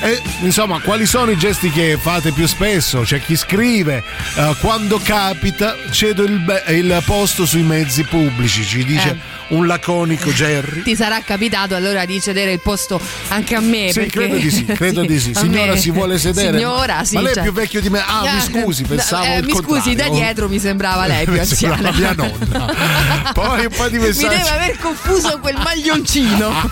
[0.00, 3.00] E insomma, quali sono i gesti che fate più spesso?
[3.00, 4.02] C'è chi scrive:
[4.36, 9.54] eh, Quando capita, cedo il, be- il posto sui mezzi pubblici, ci dice Eh.
[9.54, 10.82] un laconico Jerry.
[10.86, 13.88] Ti sarà capitato allora di cedere il posto anche a me.
[13.88, 15.32] Sì, perché- credo di sì, credo di sì.
[15.34, 16.56] Signora, me- si vuole sedere?
[16.58, 17.14] Signora, sì.
[17.14, 17.98] Ma lei è cioè- più vecchio di me.
[18.06, 20.12] Ah, mi scusi, pensavo Eh, mi scusi, da contrario.
[20.12, 21.90] dietro mi sembrava lei più Mi anziana.
[21.90, 23.32] mia nonna.
[23.32, 24.28] Poi un po' di Mi messaggi.
[24.36, 26.70] deve aver confuso quel maglioncino.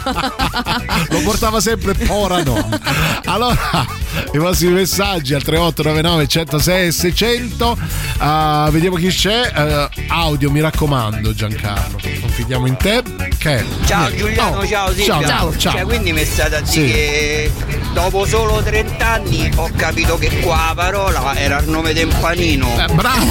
[1.09, 3.15] Lo portava sempre Pora nonna.
[3.27, 3.87] Allora,
[4.33, 7.79] i vostri messaggi al 3899 106 600.
[8.19, 9.51] Ah, vediamo chi c'è.
[9.55, 11.99] Eh, audio, mi raccomando, Giancarlo.
[12.21, 13.03] Confidiamo in te.
[13.39, 13.65] Che?
[13.87, 14.15] Ciao.
[14.15, 15.27] Giuliano, Oh, ciao Silvia.
[15.27, 15.73] Ciao, ciao.
[15.73, 16.93] Cioè, quindi mi state a dire Sì.
[16.93, 17.51] che
[17.97, 22.69] dopo solo 30 anni ho capito che qua la parola era il nome del panino.
[22.79, 23.25] Eh, bravo!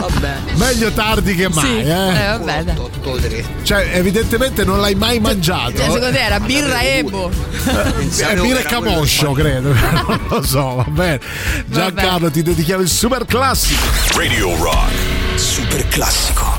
[0.00, 0.34] vabbè.
[0.56, 1.90] Meglio tardi che mai, Sì, eh.
[1.90, 3.46] eh, vabbè, dai.
[3.62, 5.70] Cioè, evidentemente non l'hai mai mangiato.
[5.70, 7.30] Cioè, secondo te era birra Ebo?
[7.30, 9.72] È birra e camoscio, credo.
[9.72, 11.20] non lo so, va bene.
[11.64, 13.80] Giancarlo, ti dedichiamo il super classico.
[14.14, 14.92] Radio Rock.
[15.36, 16.53] Super classico.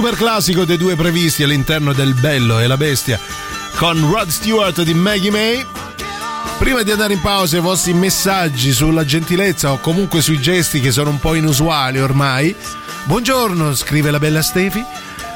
[0.00, 3.20] Super classico dei due previsti all'interno del Bello e la Bestia
[3.76, 5.66] con Rod Stewart di Maggie May.
[6.56, 10.90] Prima di andare in pausa i vostri messaggi sulla gentilezza o comunque sui gesti che
[10.90, 12.56] sono un po' inusuali ormai.
[13.04, 14.82] Buongiorno, scrive la bella Stefi.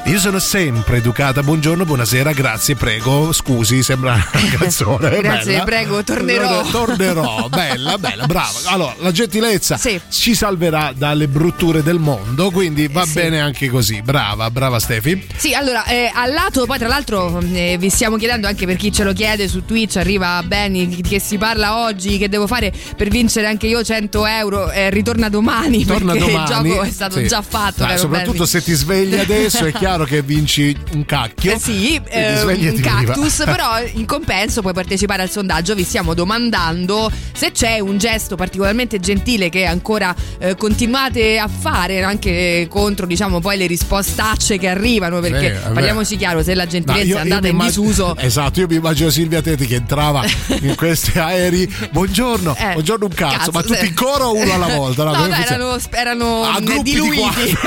[0.07, 1.41] Io sono sempre educata.
[1.41, 3.31] Buongiorno, buonasera, grazie, prego.
[3.33, 4.23] Scusi, sembra una
[4.55, 5.09] canzone.
[5.19, 5.63] Grazie, bella.
[5.63, 6.61] prego, tornerò.
[6.61, 8.51] Tornerò, bella, bella, brava.
[8.65, 9.79] Allora, la gentilezza
[10.09, 14.03] ci salverà dalle brutture del mondo, quindi va bene anche così.
[14.03, 15.25] Brava, brava Stefi.
[15.37, 18.91] Sì, allora, eh, al lato, poi tra l'altro eh, vi stiamo chiedendo anche per chi
[18.91, 23.07] ce lo chiede su Twitch, arriva Benny, che si parla oggi, che devo fare per
[23.09, 26.43] vincere anche io 100 euro, eh, ritorna domani, Torna perché domani.
[26.67, 27.27] il gioco è stato Sì.
[27.27, 27.83] già fatto.
[27.83, 28.47] Caro soprattutto Benny.
[28.49, 31.53] se ti svegli adesso è chiaro che vinci un cacchio.
[31.53, 35.73] Eh sì, eh, un cactus, però in compenso puoi partecipare al sondaggio.
[35.75, 42.03] Vi stiamo domandando se c'è un gesto particolarmente gentile che ancora eh, continuate a fare,
[42.03, 45.73] anche contro diciamo poi le rispostacce che arrivano, perché Sì, vabbè.
[45.73, 48.75] parliamoci chiaro, se la gentilezza No, io- è andata in immagino- disuso, Esatto, io mi
[48.75, 50.23] immagino Silvia Teti che entrava
[50.61, 51.73] in questi aerei.
[51.91, 53.87] Buongiorno, Eh, buongiorno un cazzo, cazzo, ma tutti sì.
[53.87, 55.03] in coro uno alla volta?
[55.03, 55.45] No, no, funziona?
[55.45, 57.57] erano, erano A gruppi di diluiti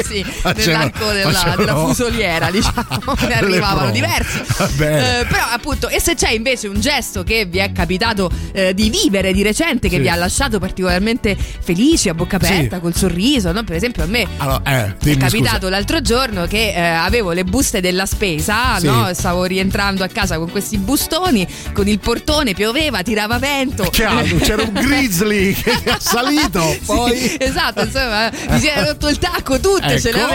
[0.06, 4.38] sì, Facevano- della, della fusoliera, diciamo, ne arrivavano diversi.
[4.38, 8.90] Eh, però, appunto, e se c'è invece un gesto che vi è capitato eh, di
[8.90, 10.02] vivere di recente, che Sì.
[10.02, 12.80] vi ha lasciato particolarmente felici, a bocca aperta, Sì.
[12.82, 13.62] col sorriso, no?
[13.64, 15.68] Per esempio, a me Allora, eh, è capitato scusa.
[15.70, 18.86] l'altro giorno che eh, avevo le buste della spesa, Sì.
[18.86, 19.08] no?
[19.14, 23.84] stavo rientrando a casa con questi bustoni, con il portone pioveva, tirava vento.
[23.84, 29.18] Chiaro, c'era un grizzly che è salito, poi esatto, insomma, mi si era rotto il
[29.18, 30.28] tacco, tutte ce le Ecco.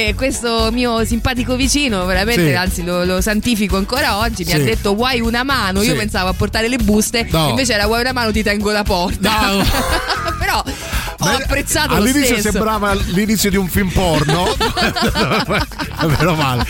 [0.00, 2.54] E questo mio simpatico vicino, veramente, Sì.
[2.54, 4.56] anzi lo, lo santifico ancora oggi, mi Sì.
[4.56, 5.82] ha detto vuoi una mano?
[5.82, 5.98] Io Sì.
[5.98, 7.50] pensavo a portare le buste, No.
[7.50, 9.52] invece era vuoi una mano ti tengo la porta.
[9.52, 9.62] No.
[10.40, 10.64] Però
[11.22, 12.50] ho apprezzato lo All'inizio stesso.
[12.52, 14.46] sembrava l'inizio di un film porno,
[16.18, 16.64] meno male,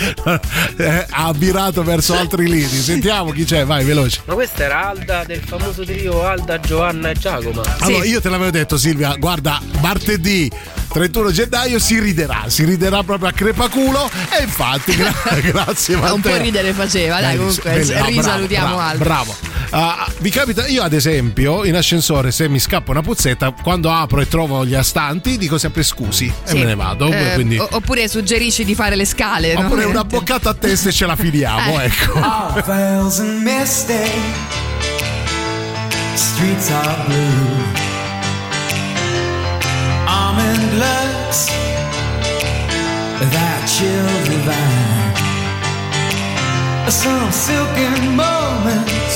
[0.77, 2.81] Eh, ha virato verso altri lidi.
[2.81, 4.23] Sentiamo chi c'è, vai veloce.
[4.27, 7.63] Ma questa era Alda del famoso trio Alda, Giovanna e Giacomo.
[7.79, 9.15] Allora, io te l'avevo detto, Silvia.
[9.17, 10.51] Guarda, martedì
[10.93, 14.11] 31 gennaio si riderà, si riderà proprio a crepaculo.
[14.39, 16.15] E infatti, gra- grazie, Matteo.
[16.15, 19.05] Un po' ridere faceva, dai, comunque, bello, no, risalutiamo bravo, Aldo.
[19.05, 19.37] Bravo.
[19.73, 24.21] Ah, vi capita, io ad esempio, in ascensore, se mi scappa una puzzetta, quando apro
[24.21, 26.59] e trovo gli astanti, dico sempre scusi e Sì.
[26.59, 27.13] me ne vado.
[27.13, 27.57] Eh, quindi...
[27.57, 29.55] oppure suggerisci di fare le scale.
[29.55, 29.61] no?
[29.67, 31.85] Oppure una boccata a testa e ce la finiamo, Eh.
[31.85, 32.21] ecco.
[32.21, 33.21] All veils
[40.51, 40.71] and.
[40.83, 41.47] Looks
[43.35, 45.15] that chill divine.
[46.91, 49.11] Some silken moment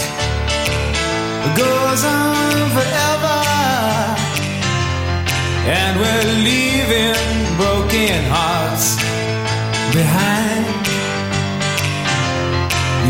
[1.56, 3.40] goes on forever,
[5.78, 7.24] and we're leaving
[7.56, 8.96] broken hearts
[9.92, 10.66] behind.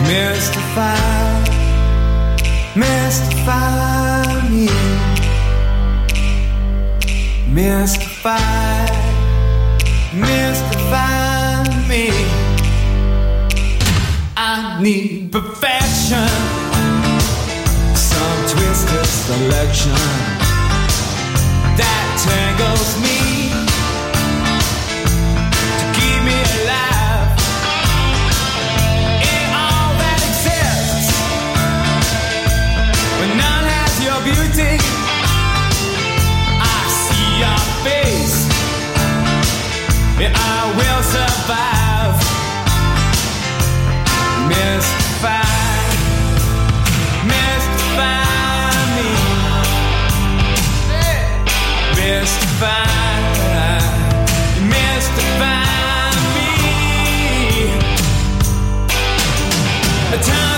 [0.08, 0.94] Mystify,
[2.76, 4.03] mystify
[7.54, 8.84] Mystify,
[10.12, 12.10] mystify me.
[14.36, 16.26] I need perfection,
[17.94, 19.92] some twisted selection
[21.78, 23.33] that tangles me
[40.78, 42.16] will survive.
[44.48, 45.42] Mystify,
[47.32, 49.12] mystify me,
[51.96, 52.84] mystify,
[54.68, 55.54] mystify
[56.34, 56.54] me.
[60.14, 60.53] Wild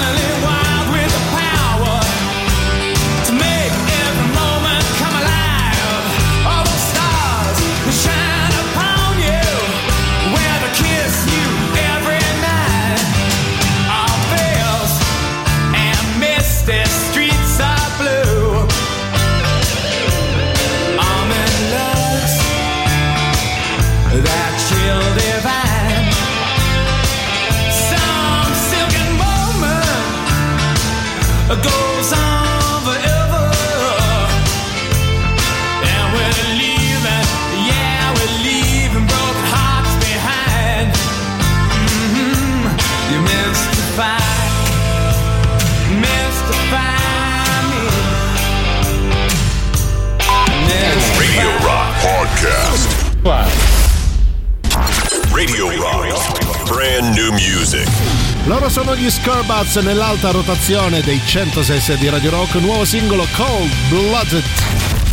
[59.26, 64.44] Scorbats nell'alta rotazione dei 106 di Radio Rock, nuovo singolo Cold Blooded.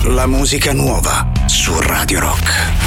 [0.04, 2.83] La musica nuova su Radio Rock.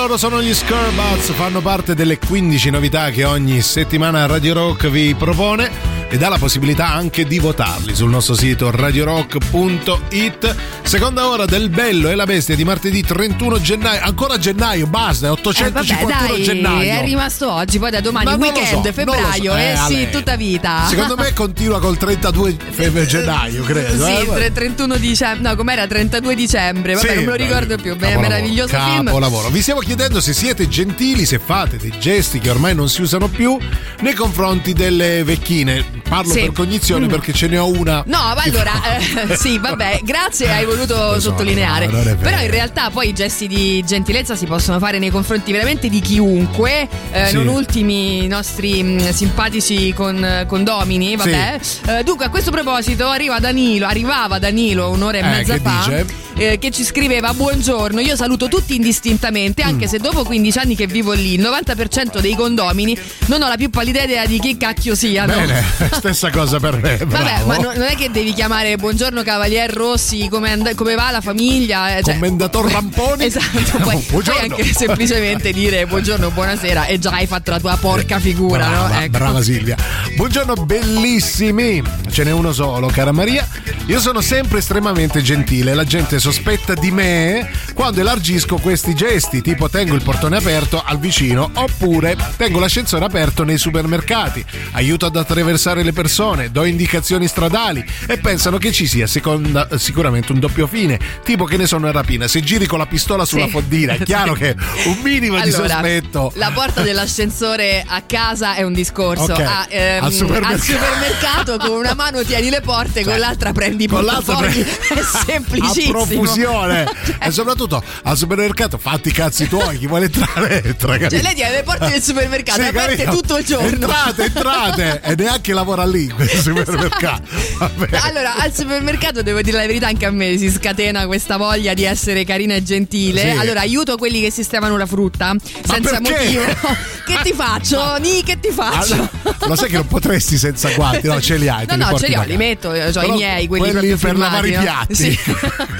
[0.00, 5.14] Loro sono gli Scorbats, fanno parte delle 15 novità che ogni settimana Radio Rock vi
[5.14, 10.56] propone e dà la possibilità anche di votarli sul nostro sito radiorock.it.
[10.82, 15.28] Seconda ora del Bello e la Bestia di martedì 31 gennaio, ancora gennaio, basta, è
[15.28, 16.90] Eh, 851 vabbè, dai, gennaio.
[16.92, 19.56] è rimasto oggi, poi da domani Ma weekend, so, febbraio, so.
[19.56, 20.86] Eh, eh, sì, tutta vita.
[20.88, 24.04] Secondo me continua col 32 fe- gennaio, credo.
[24.04, 24.26] Sì, eh?
[24.26, 27.94] tre- 31 dicembre, no, com'era 32 dicembre, vabbè, Sì, non me lo ricordo più.
[27.94, 29.04] Beh, Capolavoro, meraviglioso film.
[29.04, 29.48] capolavoro.
[29.50, 33.28] Vi stiamo chiedendo se siete gentili, se fate dei gesti che ormai non si usano
[33.28, 33.56] più
[34.00, 35.98] nei confronti delle vecchine.
[36.10, 36.40] Parlo Sì.
[36.40, 37.08] per cognizione Mm.
[37.08, 38.02] perché ce ne ho una.
[38.06, 38.72] No, ma allora,
[39.28, 41.86] eh, sì, vabbè, grazie, hai voluto sottolineare.
[41.86, 42.18] no, non è vero.
[42.30, 46.00] Però in realtà poi i gesti di gentilezza si possono fare nei confronti veramente di
[46.00, 47.34] chiunque, eh, Sì.
[47.34, 51.60] non ultimi i nostri mh, simpatici con, condomini, vabbè.
[51.86, 55.84] Eh, dunque, a questo proposito arriva Danilo, arrivava Danilo un'ora e Eh, mezza che fa.
[55.86, 56.06] dice?
[56.36, 59.88] eh, che ci scriveva buongiorno, io saluto tutti indistintamente anche Mm.
[59.88, 63.70] se dopo 15 anni che vivo lì il 90% dei condomini non ho la più
[63.70, 65.34] pallida idea di chi cacchio siano.
[65.34, 65.62] Bene,
[66.00, 66.96] stessa cosa per me.
[66.96, 67.46] Vabbè, bravo.
[67.46, 71.20] ma no- non è che devi chiamare buongiorno Cavalier Rossi, come, and- come va la
[71.20, 71.96] famiglia?
[71.96, 73.24] eh, cioè- Commendator Ramponi.
[73.26, 78.18] esatto, poi, puoi anche semplicemente dire buongiorno, buonasera e già hai fatto la tua porca
[78.18, 79.00] figura, Brava, no?
[79.00, 79.10] Ecco.
[79.10, 79.76] brava Silvia.
[80.16, 81.82] Buongiorno bellissimi.
[82.10, 83.46] Ce n'è uno solo, cara Maria.
[83.86, 85.74] Io sono sempre estremamente gentile.
[85.74, 90.98] La gente sospetta di me quando elargisco questi gesti, tipo tengo il portone aperto al
[90.98, 97.84] vicino oppure tengo l'ascensore aperto nei supermercati, aiuto ad attraversare le persone, do indicazioni stradali
[98.06, 101.90] e pensano che ci sia seconda- sicuramente un doppio fine, tipo che ne so una
[101.92, 102.28] rapina.
[102.28, 103.50] Se giri con la pistola sulla Sì.
[103.50, 104.54] fondina, è chiaro che
[104.86, 106.32] un minimo di Allora, sospetto.
[106.36, 109.32] La porta dell'ascensore a casa è un discorso.
[109.32, 109.40] Ok.
[109.40, 110.54] A, ehm, Al supermercato.
[110.54, 115.00] al supermercato con una mano tieni le porte, con l'altra prendi i Con l'altra È
[115.26, 116.02] semplicissimo.
[116.02, 116.88] A profusione.
[117.22, 120.88] E soprattutto al supermercato fatti i cazzi tuoi, chi vuole entrare entra.
[120.92, 121.22] Cioè, capito?
[121.22, 123.20] lei tiene le porte del supermercato Sì, aperte capito?
[123.20, 123.68] tutto il giorno.
[123.68, 125.00] Entrate, entrate!
[125.02, 127.22] e neanche lavora lì questo supermercato.
[127.58, 127.98] Vabbè.
[128.02, 131.84] Allora, al supermercato devo dire la verità, anche a me si scatena questa voglia di
[131.84, 133.20] essere carina e gentile.
[133.20, 133.38] Sì.
[133.38, 136.44] Allora, aiuto quelli che sistemano la frutta senza motivo.
[137.06, 137.96] che ti faccio?
[137.98, 138.94] Ni, che ti faccio?
[138.94, 139.10] Allora,
[139.46, 141.20] lo sai che non potresti senza guanti, no?
[141.20, 141.66] Ce li hai.
[141.66, 144.16] No, li no, ce li ho, li metto, ho i Però miei, quelli, quelli per
[144.16, 144.94] lavare i piatti.
[144.94, 145.18] Sì.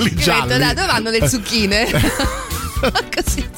[0.00, 0.58] Quelli Io metto, gialli.
[0.58, 1.88] dai, dove vanno le zucchine?
[2.80, 3.48] Così.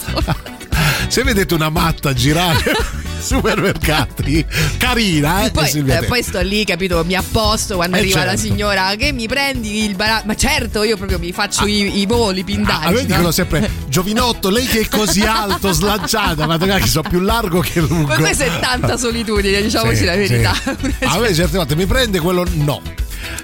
[1.12, 2.58] Se vedete una matta girare
[3.20, 4.42] supermercati.
[4.78, 5.50] Carina, eh?
[5.50, 7.04] Poi, eh, poi sto lì, capito?
[7.04, 8.40] Mi apposto quando Eh, arriva la certo.
[8.46, 10.26] signora che mi prendi il baratto.
[10.26, 12.86] Ma certo, io proprio mi faccio i, i voli, pindaggi.
[12.86, 13.30] A me dicono no?
[13.30, 18.06] sempre Giovinotto, lei che è così alto, slanciata, ma magari sono più largo che lungo.
[18.06, 20.54] Ma questa è tanta solitudine, diciamoci Sì, la verità.
[20.54, 20.94] sì.
[21.04, 22.80] A me certe volte mi prende quello no.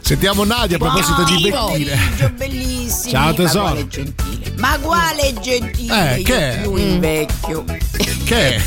[0.00, 1.90] Sentiamo Nadia a proposito di Buon vecchine.
[1.96, 3.10] pomeriggio, bellissimi.
[3.12, 3.74] Ciao, tesoro.
[3.74, 4.52] Ma quale gentile.
[4.56, 6.16] Ma quale gentile?
[6.18, 6.60] Eh, che è?
[6.62, 7.57] più invecchio.
[7.64, 8.61] Che è?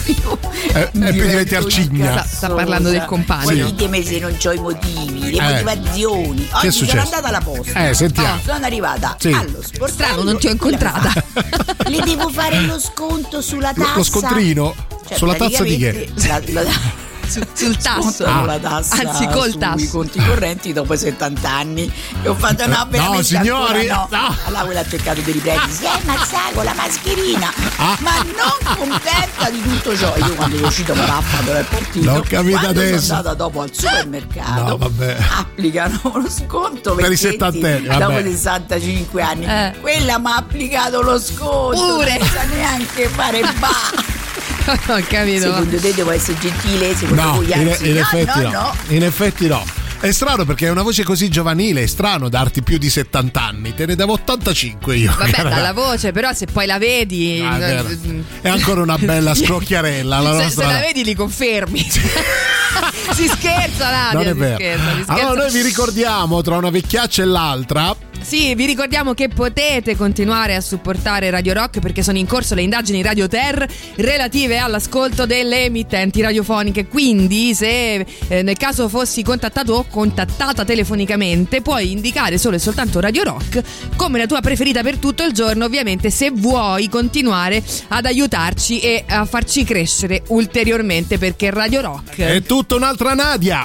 [0.74, 2.12] Eh, e più diventi arcigna.
[2.12, 3.44] Sta, sta parlando del compagno.
[3.46, 5.52] Poi ditemi se non ho i motivi, le Eh.
[5.52, 6.48] motivazioni.
[6.48, 6.86] Che è Oggi successo?
[6.90, 7.90] sono andata alla posta.
[7.90, 8.40] Eh, sentiamo.
[8.44, 9.28] Sono arrivata Sì.
[9.32, 9.88] allo sportello.
[9.88, 11.14] Strano, non ti ho incontrata.
[11.88, 13.96] Le devo fare lo sconto sulla Lo, tassa.
[13.98, 14.76] lo scontrino
[15.08, 16.10] Cioè, sulla tazza di che?
[16.28, 18.02] la- la- Sul, sul tasso.
[18.12, 19.88] scontano la tassa Anzi, col sui tasso.
[19.90, 21.92] conti correnti dopo 70 anni
[22.24, 24.08] e ho fatto no No, veramente signori, no.
[24.12, 24.36] no.
[24.46, 27.98] allora quella ha cercato di riprendere si è ammazzato con la mascherina Ah.
[28.02, 32.22] ma non contenta di tutto ciò io quando è uscito mi raffato dal partito L'ho
[32.28, 33.00] capito adesso.
[33.06, 35.18] sono andata dopo al supermercato No, vabbè.
[35.38, 38.24] applicano uno sconto Per i vecchietti settantenni, dopo vabbè.
[38.30, 39.74] 65 anni Eh.
[39.80, 42.18] quella mi ha applicato lo sconto Pure.
[42.20, 43.42] senza neanche fare
[44.88, 45.42] Ho capito.
[45.42, 48.52] secondo te devo essere gentile secondo No, voi in, anzi in no, effetti no, no,
[48.52, 48.76] no.
[48.88, 49.64] In effetti no.
[50.02, 53.76] È strano perché è una voce così giovanile, è strano darti più di 70 anni,
[53.76, 55.14] te ne davo 85 io.
[55.16, 55.50] Vabbè, cara.
[55.54, 57.40] dalla voce, però se poi la vedi.
[57.40, 60.66] Ah, è eh, È ancora una bella scrocchiarella la se, nostra.
[60.68, 61.88] se la vedi li confermi.
[63.14, 64.12] si scherza, Nadia.
[64.14, 64.56] non è si vero.
[64.56, 65.14] scherza, si scherza.
[65.14, 70.56] Allora noi vi ricordiamo tra una vecchiaccia e l'altra Sì, vi ricordiamo che potete continuare
[70.56, 75.66] a supportare Radio Rock perché sono in corso le indagini Radio Ter relative all'ascolto delle
[75.66, 76.88] emittenti radiofoniche.
[76.88, 83.00] Quindi, se eh, nel caso fossi contattato o contattata telefonicamente, puoi indicare solo e soltanto
[83.00, 83.62] Radio Rock
[83.96, 89.04] come la tua preferita per tutto il giorno, ovviamente se vuoi continuare ad aiutarci e
[89.08, 93.64] a farci crescere ulteriormente perché Radio Rock è tutta un'altra Nadia.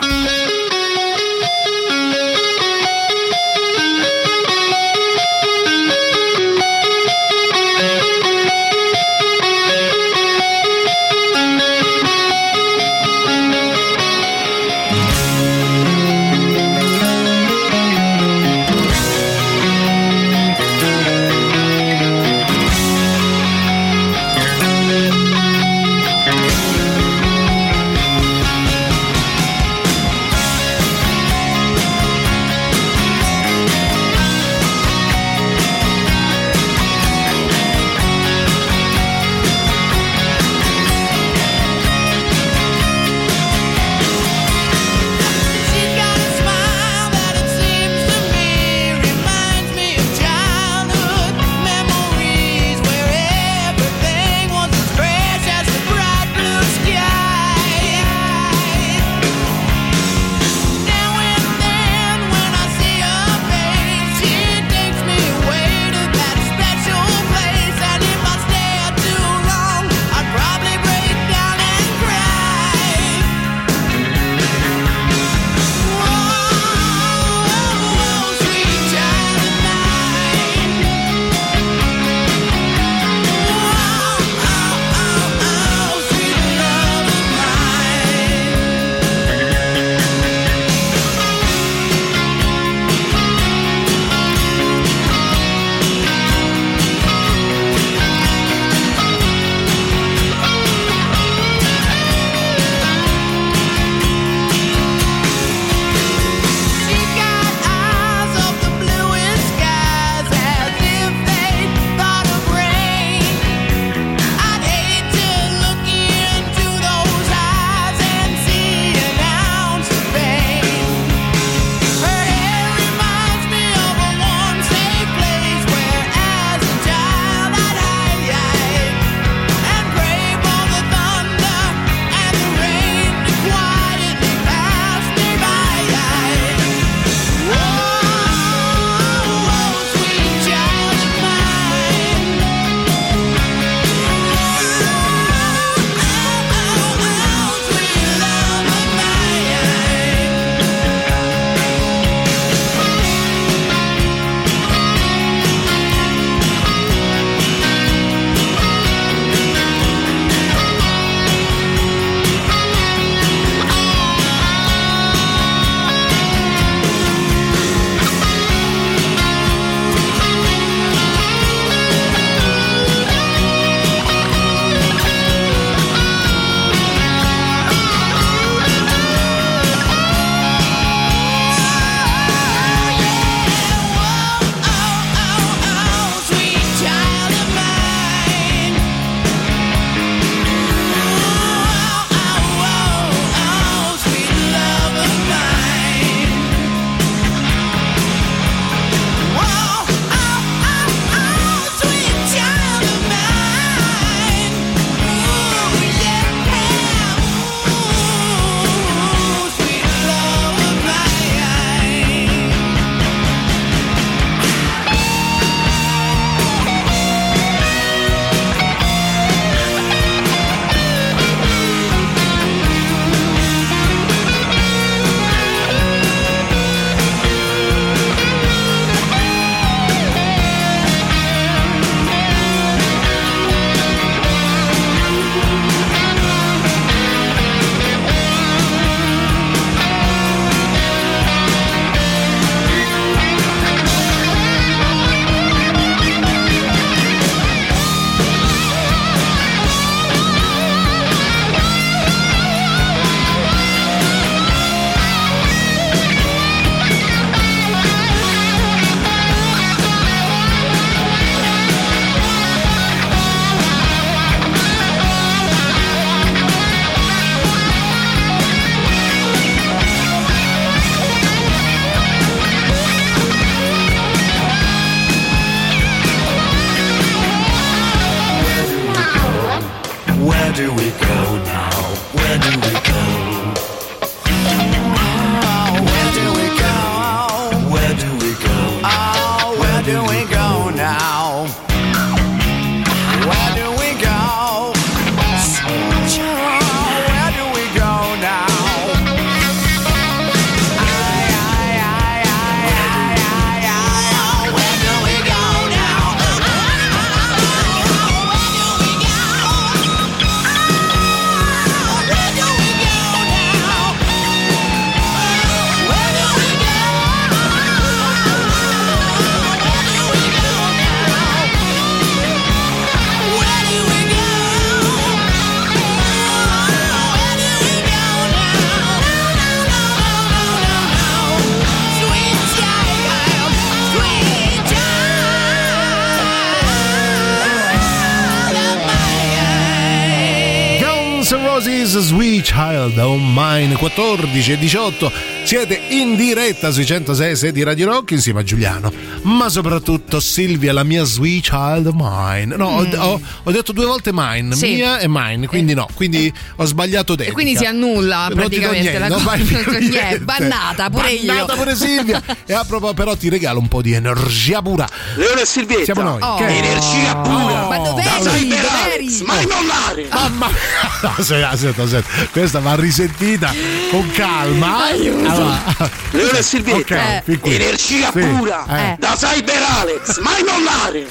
[342.57, 345.13] Child of Mine 14 e 18
[345.47, 348.93] siete in diretta sui 106 6 di Radio Rock insieme a Giuliano
[349.23, 352.93] ma soprattutto Silvia la mia Sweet Child of Mine no ho- Mm.
[352.99, 354.75] ho, ho detto due volte mine Sì.
[354.75, 358.35] mia e mine quindi no quindi ho sbagliato E dedica quindi si annulla Non ti
[358.35, 359.37] do praticamente niente, la non cosa.
[359.39, 359.79] niente.
[359.79, 361.27] Niente, bannata pure io.
[361.33, 365.43] Bannata pure Silvia e a proposito però ti regalo un po' di energia pura Leone
[365.43, 365.85] e Silvietta.
[365.85, 366.37] siamo noi Oh.
[366.37, 367.69] Che- Energia pura.
[367.69, 368.49] Ma dov'eri?
[368.49, 369.23] Dov'eri?
[369.25, 370.09] Mai mollare.
[370.11, 370.49] Mamma
[371.03, 372.09] no, aspetta, aspetta, aspetta.
[372.33, 373.53] questa va risentita
[373.91, 374.89] con calma.
[375.37, 376.95] Allora, Leone e Silvietta.
[376.97, 377.55] ok, fin qui.
[377.55, 378.64] Energia Sì, pura.
[378.68, 378.97] eh.
[378.99, 380.18] Da Cyber Alex.
[380.20, 381.07] Mai mollare.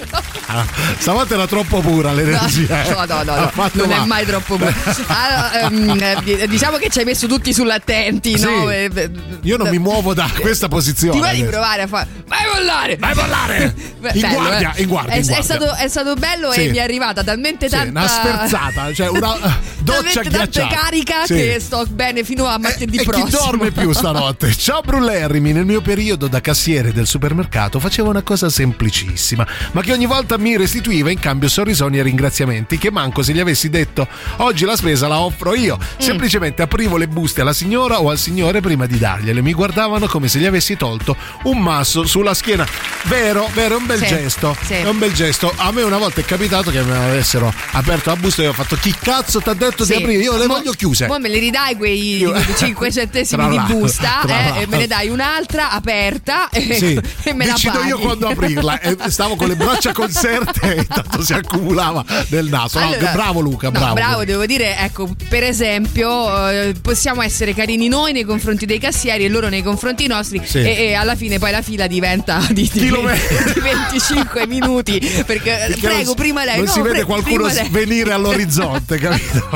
[0.48, 0.66] Ah,
[0.98, 2.84] stavolta era troppo pura l'energia.
[2.86, 2.90] eh.
[2.90, 4.06] No, no, no, no, non è male.
[4.08, 4.74] mai troppo buono.
[5.08, 8.44] Allora, ehm, eh, diciamo che ci hai messo tutti sull'attenti, Sì.
[8.46, 8.70] no?
[8.70, 9.10] Eh, eh,
[9.42, 11.20] Io non mi muovo da questa posizione.
[11.20, 11.50] Ti adesso.
[11.50, 12.08] provare a fare.
[12.28, 12.98] Vai mollare!
[12.98, 13.74] Vai mollare!
[14.14, 14.82] In bello, guardia, eh.
[14.84, 15.44] in guardia, È, in è guardia.
[15.44, 16.66] stato, è stato bello Sì.
[16.66, 18.00] e mi è arrivata talmente Sì, tanta.
[18.00, 19.52] una sferzata, cioè una eh,
[19.82, 20.76] doccia ghiacciata.
[20.76, 23.26] carica che sto bene fino a martedì E prossimo.
[23.26, 24.54] chi dorme più stanotte?
[24.56, 29.92] Ciao Brullerrimi, nel mio periodo da cassiere del supermercato facevo una cosa semplicissima, ma che
[29.92, 34.08] ogni volta mi restituiva in cambio sorrisoni e ringraziamenti che manco se gli avessi detto
[34.38, 35.78] oggi la spesa la offro io.
[35.78, 35.98] Mm.
[36.00, 40.28] Semplicemente aprivo le buste alla signora o al signore prima di dargliele, mi guardavano come
[40.28, 42.66] se gli avessi tolto un masso sulla schiena.
[43.04, 44.56] Vero, vero, è un bel Sì, gesto.
[44.62, 44.74] sì.
[44.74, 45.52] È un bel gesto.
[45.58, 48.54] A me una volta è capitato che mi avessero aperto la busta e io ho
[48.54, 49.96] fatto chi cazzo ti ha detto Sì.
[49.98, 50.24] di aprire?
[50.24, 51.08] Io le Mo- voglio chiuse.
[51.08, 54.88] Mo me le ridai quei Io- 5 centesimi di busta tra eh, e me ne
[54.88, 57.88] dai un'altra aperta e, Sì, e me la decido paghi.
[57.88, 62.80] io quando aprirla e stavo con le braccia conserte e intanto si accumulava del naso.
[62.80, 64.24] No, Allora, bravo Luca, no, bravo.
[64.26, 69.30] devo dire, ecco, per esempio, eh, possiamo essere carini noi nei confronti dei cassieri e
[69.30, 70.60] loro nei confronti nostri Sì.
[70.60, 75.80] e, e alla fine poi la fila diventa di, di, di 25 minuti perché, Perché
[75.80, 79.48] prego, non, prima lei non no, si vede pre- qualcuno venire all'orizzonte, capito?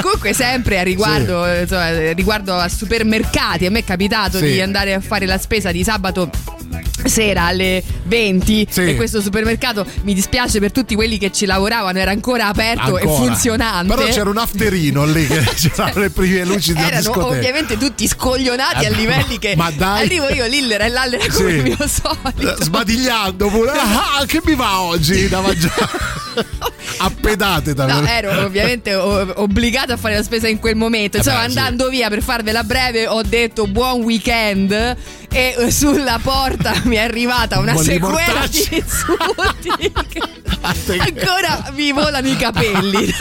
[0.00, 4.52] Comunque sempre a riguardo, eh, insomma, eh, riguardo a supermercati, a me è capitato Sì.
[4.52, 6.30] di andare a fare la spesa di sabato
[7.04, 8.88] sera alle 20 Sì.
[8.90, 13.02] e questo supermercato mi dispiace per tutti quelli che ci lavoravano era ancora aperto e
[13.02, 13.24] Ancora.
[13.26, 17.26] funzionante Però c'era un afterino lì che c'erano le prime luci della erano discoteca.
[17.26, 20.04] ovviamente tutti scoglionati Eh, a livelli che ma dai.
[20.04, 21.56] arrivo io l'illera e l'allera come Sì.
[21.56, 23.72] il mio solito Eh, Sbadigliando pure.
[24.18, 25.74] Ah, che mi va oggi da mangiare?
[26.98, 31.16] A pedate da No, ero ovviamente o- obbligata a fare la spesa in quel momento.
[31.16, 34.72] Eh Insomma, andando via per farvela breve, ho detto buon weekend.
[34.72, 38.68] E eh, sulla porta mi è arrivata una Un di sequela mortacci.
[38.68, 39.92] di insulti
[40.98, 43.14] ancora mi volano i capelli.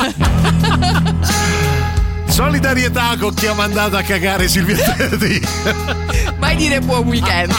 [2.28, 5.40] Solidarietà con chi ha mandato a cagare Silvia Teddy.
[6.38, 7.54] Mai dire buon weekend.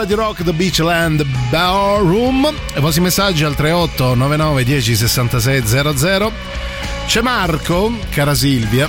[0.00, 2.50] Radio Rock The Beachland Ballroom.
[2.74, 6.32] I vostri messaggi al 38 99 10 66 00.
[7.04, 8.88] C'è Marco, cara Silvia,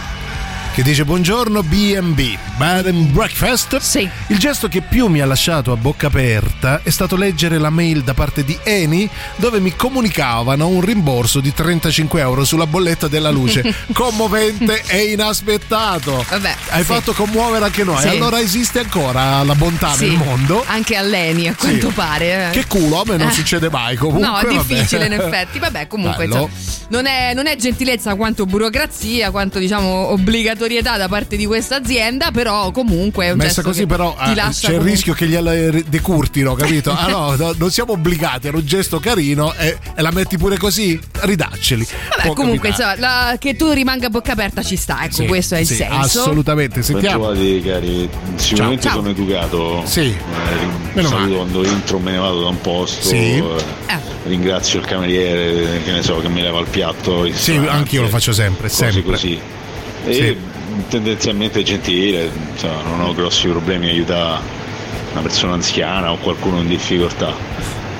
[0.73, 3.75] che dice buongiorno B&B, Bed and Breakfast.
[3.79, 4.09] Sì.
[4.27, 8.03] Il gesto che più mi ha lasciato a bocca aperta è stato leggere la mail
[8.03, 13.31] da parte di Eni dove mi comunicavano un rimborso di 35 euro sulla bolletta della
[13.31, 13.75] luce.
[13.91, 16.25] Commovente e inaspettato.
[16.29, 16.85] Vabbè, Hai sì.
[16.85, 17.99] fatto commuovere anche noi.
[18.01, 18.07] Sì.
[18.07, 20.63] Allora esiste ancora la bontà nel mondo.
[20.67, 22.47] Anche a Leni, a quanto pare.
[22.47, 22.49] eh.
[22.51, 23.33] Che culo, a me non Eh.
[23.33, 24.25] succede mai comunque.
[24.25, 24.63] No, è vabbè.
[24.73, 25.59] difficile in effetti.
[25.59, 26.47] Vabbè, comunque insomma,
[26.87, 32.29] non, è, non è gentilezza quanto burocrazia, quanto diciamo obbligatorietà da parte di questa azienda,
[32.31, 35.13] però comunque è un Messa gesto così, che però ti ah, c'è il comunque- rischio
[35.13, 35.53] che gliela
[35.87, 36.91] decurtino, capito?
[36.91, 40.57] Ah no, no, non siamo obbligati, era un gesto carino e, e la metti pure
[40.57, 41.87] così, ridacceli.
[42.09, 45.25] Vabbè, Può comunque insomma, la- che tu rimanga a bocca aperta ci sta, ecco, Sì,
[45.27, 45.95] questo è il sì, senso.
[46.21, 47.31] Assolutamente, sentiamo.
[47.31, 48.93] Bentrovati cari, sicuramente Ciao.
[48.95, 49.81] sono educato.
[49.85, 50.01] Sì.
[50.01, 50.15] Eh,
[50.93, 51.35] Meno saluto male.
[51.35, 53.07] quando entro me ne vado da un posto.
[53.07, 53.15] Sì.
[53.15, 57.25] eh, Ringrazio il cameriere che ne so che mi leva il piatto.
[57.25, 59.01] il Sì, anch'io lo faccio sempre, sempre.
[59.03, 59.39] così.
[60.05, 60.37] E Sì.
[60.89, 64.41] tendenzialmente gentile, insomma, non ho grossi problemi a aiutare
[65.11, 67.33] una persona anziana o qualcuno in difficoltà.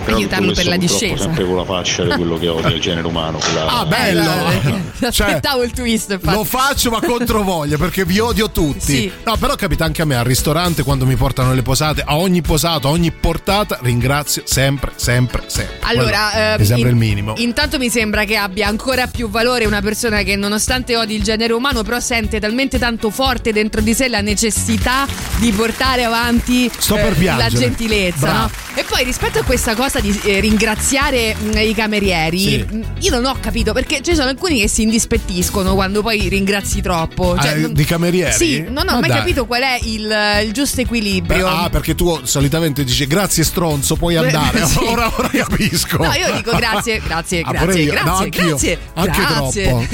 [0.04, 1.24] Però Aiutarlo per la discesa.
[1.24, 3.38] sempre con la faccia di quello che odia il genere umano.
[3.38, 4.90] quella- Ah, bello!
[5.12, 6.36] Cioè, Aspettavo il twist, infatti.
[6.38, 8.80] Lo faccio ma contro voglia perché vi odio tutti.
[8.80, 9.12] Sì.
[9.26, 12.42] No, però capita anche a me al ristorante quando mi portano le posate, a ogni
[12.42, 15.78] posata, a ogni portata, ringrazio sempre, sempre, sempre.
[15.82, 17.34] Allora, Quello ehm, è sempre in- il minimo.
[17.38, 21.54] Intanto mi sembra che abbia ancora più valore una persona che nonostante odi il genere
[21.54, 25.08] umano, però sente talmente tanto forte dentro di sé la necessità
[25.38, 28.52] di portare avanti eh, la gentilezza, no?
[28.76, 32.66] E poi rispetto a questa cosa di eh, ringraziare mh, i camerieri, Sì.
[32.70, 36.82] mh, io non ho capito perché ci sono alcuni che si indispettiscono quando poi ringrazi
[36.82, 37.34] troppo.
[37.38, 38.32] Ah, non- di camerieri?
[38.34, 39.18] Sì, non ho Ma mai dai.
[39.20, 40.12] capito qual è il,
[40.46, 41.48] il giusto equilibrio.
[41.48, 44.60] Ah, perché tu solitamente dici grazie stronzo, puoi andare.
[44.72, 44.78] Sì.
[44.84, 45.98] Ora, ora capisco.
[45.98, 47.92] No, io dico grazie, grazie, Ah, pure grazie, io.
[47.92, 48.48] grazie, No, anch'io.
[48.48, 48.80] grazie.
[48.94, 49.64] Anche grazie.
[49.64, 49.86] troppo.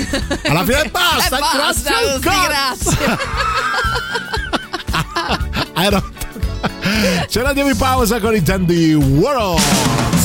[0.50, 2.48] Alla fine basta, Eh, basta, grazie sti ancora.
[2.48, 3.18] grazie.
[5.74, 6.16] Hai rotto.
[7.28, 10.17] Ce la diamo in pausa con i Tandy World.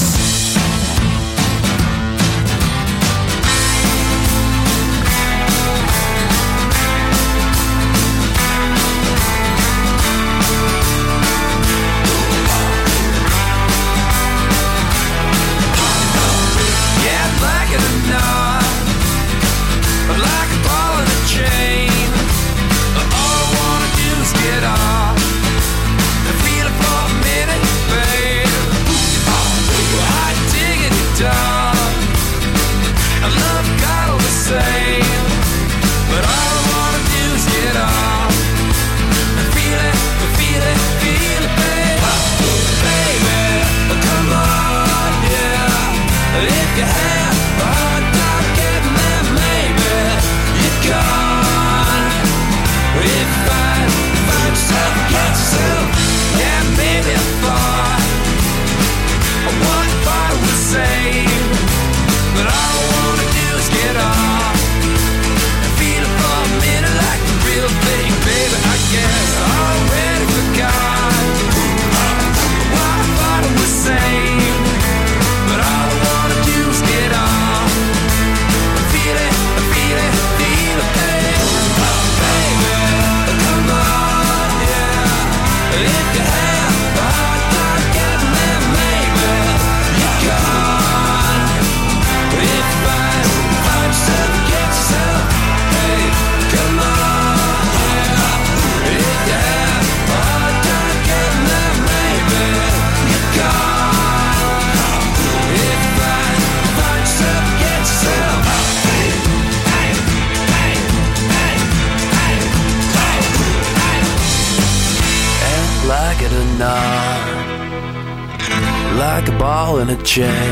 [120.14, 120.51] check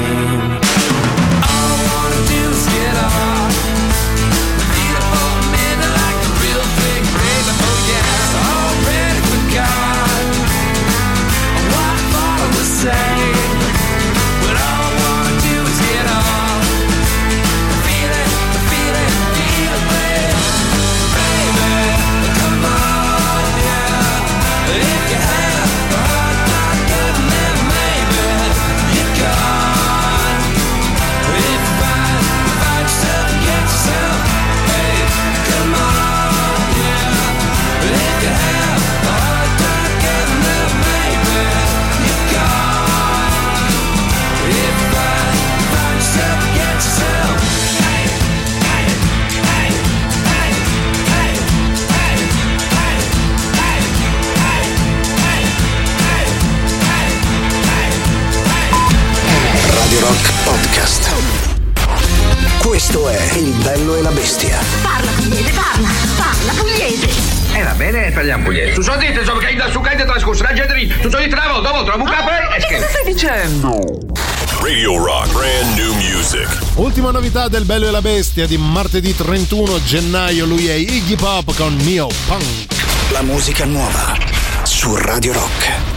[77.51, 82.07] del Bello e la Bestia di martedì 31 gennaio, lui è Iggy Pop con Mio
[82.27, 83.11] Punk.
[83.11, 84.17] La musica nuova
[84.63, 85.90] su Radio Rock.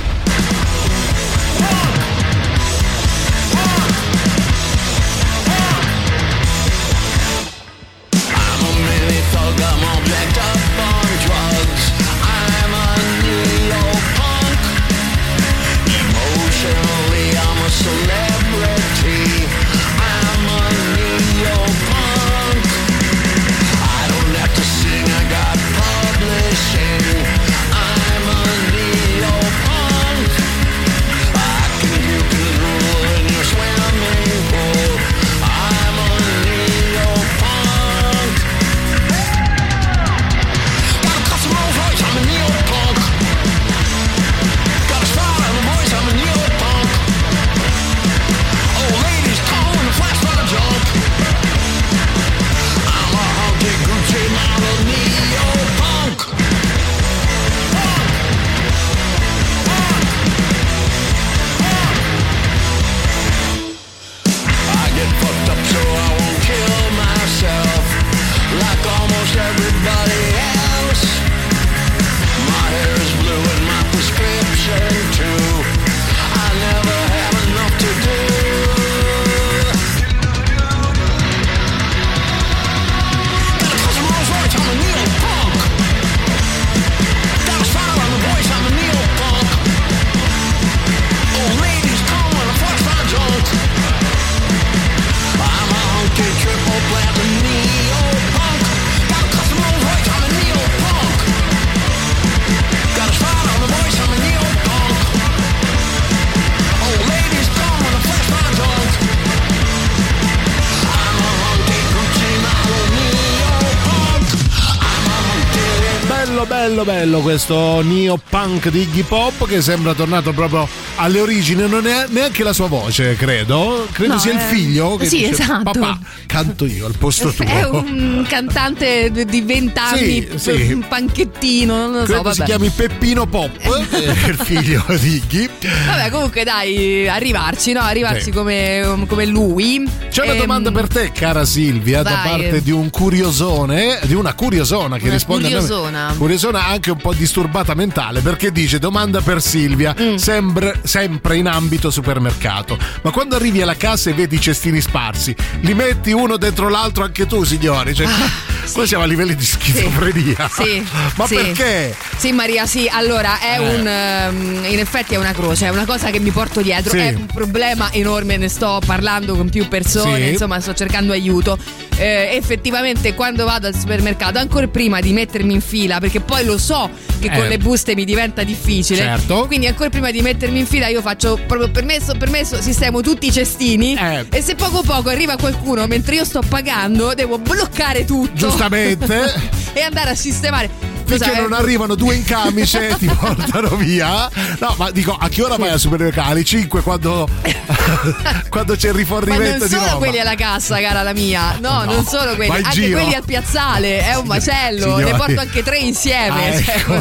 [117.24, 120.68] Questo neo punk di Iggy Pop che sembra tornato proprio
[120.98, 121.68] alle origini.
[121.68, 123.88] Non è neanche la sua voce, credo.
[123.92, 125.72] Credo No, sia il è- figlio che sì, dice: esatto.
[125.72, 127.46] Papà, canto io al posto tuo.
[127.46, 130.72] È un cantante di 20 anni, Sì, sì.
[130.74, 132.06] un panchettino, non lo so.
[132.06, 132.36] Credo Vabbè.
[132.36, 133.58] si chiami Peppino Pop,
[133.90, 135.50] è il figlio di Iggy.
[135.88, 137.80] Vabbè, comunque dai, arrivarci, no?
[137.82, 138.32] Arrivarci Sì.
[138.32, 139.90] come, come lui.
[140.10, 142.30] C'è una Ehm, domanda per te, cara Silvia, da vai.
[142.30, 146.10] parte di un curiosone, di una curiosona che Una risponde a curiosona.
[146.10, 146.18] me.
[146.18, 150.16] Curiosona anche un po' disturbata mentale perché dice: Domanda per Silvia, Mm.
[150.16, 152.78] sempre, sempre in ambito supermercato.
[153.02, 157.04] Ma quando arrivi alla cassa e vedi i cestini sparsi, li metti uno dentro l'altro
[157.04, 157.94] anche tu, signori?
[157.94, 158.08] Cioè,
[158.74, 160.36] qua siamo a livelli di schizofrenia.
[160.38, 160.86] Ah, Sì,
[161.16, 161.36] Ma sì.
[161.36, 161.96] perché?
[162.18, 162.88] Sì, Maria, sì.
[162.92, 163.60] Allora, è Eh.
[163.60, 163.88] un.
[163.88, 166.92] ehm, in effetti è una croce, è una cosa che mi porto dietro.
[166.92, 166.98] Sì.
[166.98, 170.30] È un problema enorme, ne sto parlando con più persone, Sì.
[170.32, 171.58] insomma, sto cercando aiuto.
[171.96, 176.58] Eh, effettivamente, quando vado al supermercato, ancora prima di mettermi in fila, perché poi lo
[176.58, 176.90] so
[177.20, 177.50] che con Eh.
[177.50, 179.00] le buste mi diventa difficile.
[179.00, 179.46] Certo.
[179.46, 183.32] Quindi, ancora prima di mettermi in fila, io faccio proprio permesso, permesso, sistemo tutti i
[183.32, 183.96] cestini.
[183.96, 184.26] Eh.
[184.30, 188.34] E se poco poco arriva qualcuno mentre io sto pagando, devo bloccare tutto.
[188.34, 189.32] Giustamente.
[189.74, 190.70] e andare a sistemare.
[191.18, 191.42] Finché Cosa è?
[191.42, 194.30] non arrivano due in camice ti portano via.
[194.60, 196.30] No, ma dico, a che ora vai a supermercato?
[196.32, 197.28] Alle 5 quando,
[198.50, 199.98] quando c'è il Ma rifornimento non di sono roba.
[199.98, 201.58] quelli alla cassa, cara la mia.
[201.60, 202.52] No, No, non sono quelli.
[202.52, 203.00] Anche giro.
[203.00, 204.06] quelli al piazzale.
[204.06, 204.82] È un macello.
[204.82, 205.04] Signori.
[205.06, 206.56] Ne porto anche tre insieme.
[206.56, 206.94] Ah, Cioè, ecco.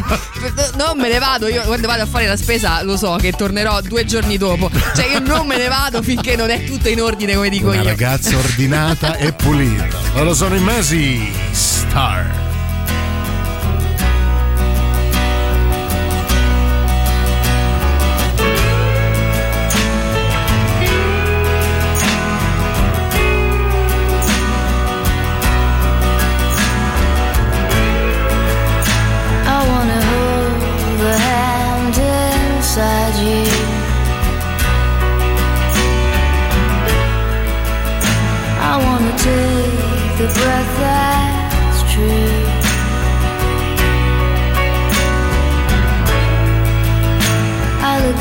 [0.76, 1.48] non me ne vado.
[1.48, 4.70] Io quando vado a fare la spesa lo so che tornerò due giorni dopo.
[4.94, 7.76] Cioè, io non me ne vado finché non è tutto in ordine, come dico Una
[7.76, 7.84] io.
[7.84, 9.86] ragazza ordinata e pulita.
[10.14, 12.50] Loro sono i Masi Star.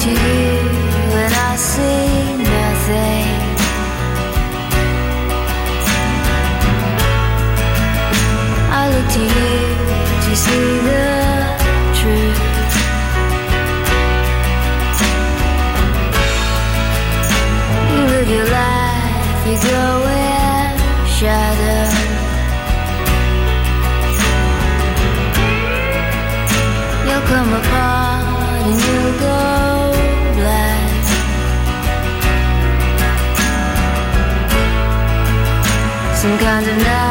[0.04, 0.16] To you
[1.14, 2.11] and I see
[36.62, 37.11] underneath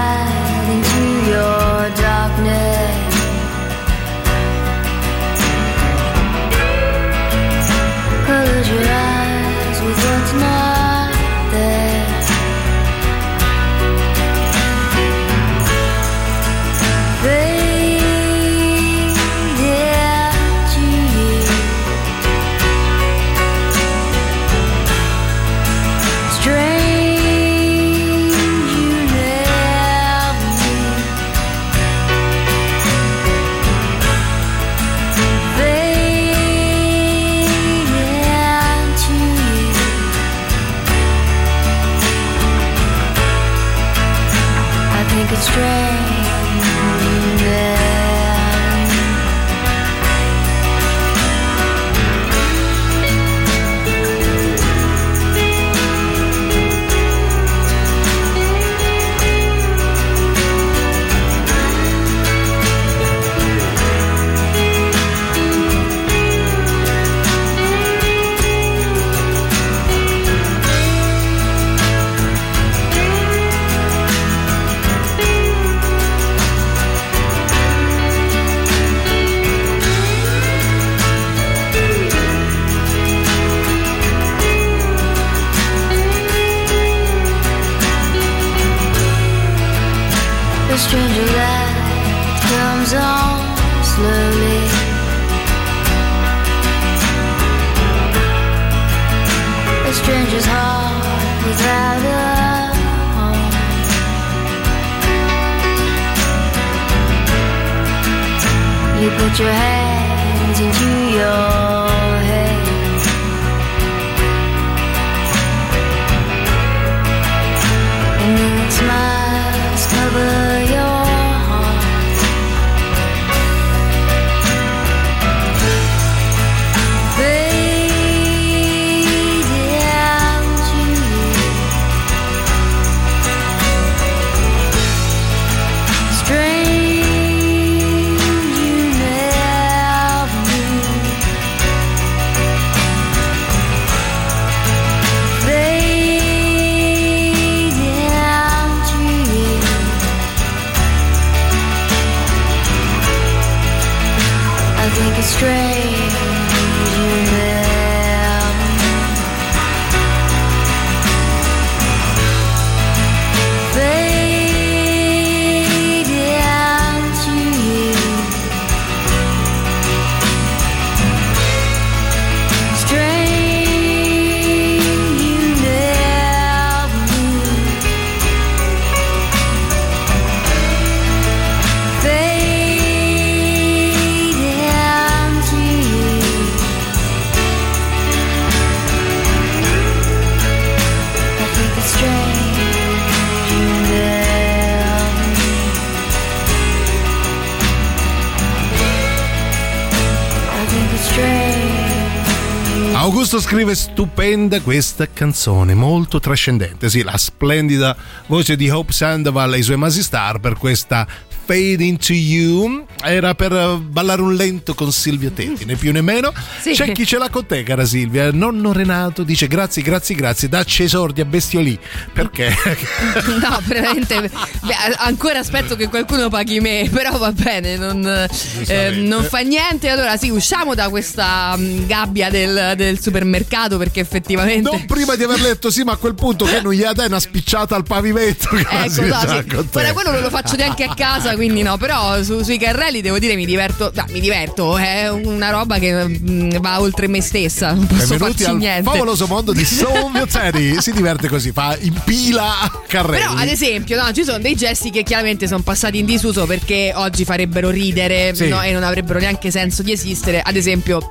[203.50, 206.88] scrive stupenda questa canzone, molto trascendente.
[206.88, 207.96] Sì, la splendida
[208.28, 211.04] voce di Hope Sandoval e i suoi Masi Star per questa
[211.50, 212.86] Fade into You.
[213.02, 216.32] Era per eh, ballare un lento con Silvia Tetti, né più né meno.
[216.60, 216.72] Sì.
[216.72, 218.30] C'è chi ce l'ha con te, cara Silvia.
[218.30, 220.46] Nonno Renato dice grazie, grazie, grazie.
[220.46, 221.78] Dacci esordi a Bestiolì.
[222.12, 222.54] Perché?
[223.40, 224.20] No, veramente.
[224.20, 228.28] beh, ancora aspetto che qualcuno paghi me, però va bene, non,
[228.66, 229.88] eh, non fa niente.
[229.88, 234.68] Allora, sì, usciamo da questa mm, gabbia del, del supermercato perché effettivamente.
[234.70, 237.20] non prima di aver letto, sì, ma a quel punto che non gli dai una
[237.20, 238.48] spicciata al pavimento.
[238.50, 239.06] Ecco, no, sì.
[239.06, 241.78] Guarda, quello non lo faccio neanche a casa, quindi no.
[241.78, 243.90] Però su- sui carrelli devo dire mi diverto.
[243.94, 247.72] no, mi diverto, è una roba che mm, va oltre me stessa.
[247.72, 248.82] Non posso Benvenuti farci niente.
[248.90, 250.78] favoloso mondo di Silvio Teddy.
[250.90, 253.22] Si diverte così, fa impila carrelli.
[253.22, 256.92] Però, ad esempio, no, ci sono dei gesti che chiaramente sono passati in disuso perché
[256.94, 258.48] oggi farebbero ridere Sì.
[258.48, 260.40] no, e non avrebbero neanche senso di esistere.
[260.42, 261.08] Ad esempio,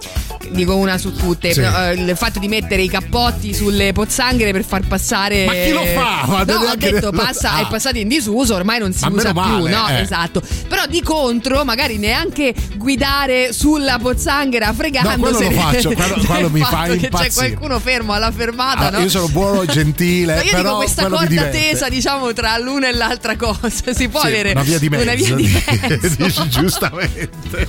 [0.52, 1.62] dico una su tutte: Sì.
[1.62, 5.46] no, eh, il fatto di mettere i cappotti sulle pozzanghere per far passare.
[5.46, 6.26] Ma chi lo fa?
[6.28, 7.62] Ma no, ho detto passa, Ah.
[7.62, 9.88] è passato in disuso, ormai non si Ma usa più, male, no?
[9.90, 10.02] eh.
[10.02, 10.19] Esatto.
[10.28, 15.18] Però di contro, magari neanche guidare sulla pozzanghera fregandosene.
[15.18, 17.32] No, quello lo faccio, quello- quello mi fa che c'è impazzire.
[17.34, 19.00] qualcuno fermo alla fermata, Ah, no?
[19.00, 22.94] Io sono buono, gentile, No, io però dico questa corda tesa, diciamo, tra l'una e
[22.94, 23.94] l'altra cosa.
[23.94, 25.04] Si può Sì, avere una via di mezzo.
[25.04, 26.16] una via di mezzo.
[26.24, 27.68] Dici giustamente.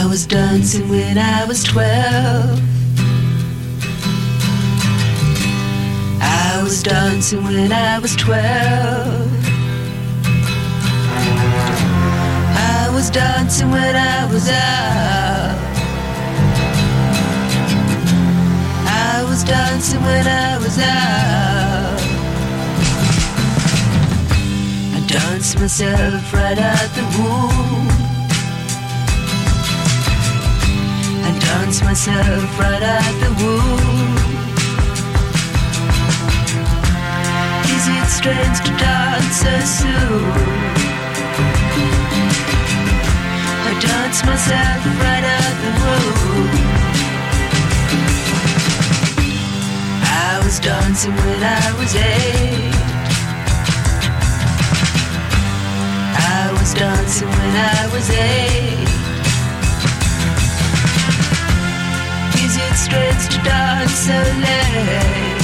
[0.00, 2.60] I was dancing when I was 12.
[6.22, 9.49] I was dancing when I was 12.
[13.00, 15.56] Was dancing when I was out.
[18.84, 22.00] I was dancing when I was out.
[24.96, 27.88] I danced myself right out the womb.
[31.24, 34.12] I danced myself right out the womb.
[37.74, 40.79] Is it strange to dance so soon?
[43.80, 46.50] I danced myself right out the womb.
[50.04, 52.74] I was dancing when I was eight.
[56.12, 58.88] I was dancing when I was eight.
[62.44, 65.40] Is it strange to dance so late?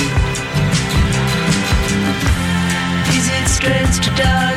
[3.16, 4.55] Is it strange to dance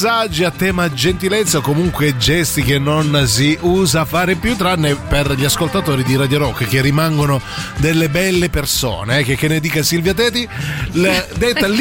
[0.00, 5.32] messaggi a tema gentilezza o comunque gesti che non si usa fare più, tranne per
[5.32, 7.40] gli ascoltatori di Radio Rock che rimangono
[7.78, 9.18] delle belle persone.
[9.18, 10.48] eh, che, che ne dica Silvia Teti,
[10.92, 11.66] le- detta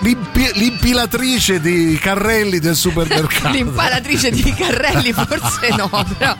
[0.00, 3.54] l'impi- l'impilatrice di carrelli del supermercato.
[3.54, 6.34] L'impalatrice di carrelli forse no, però.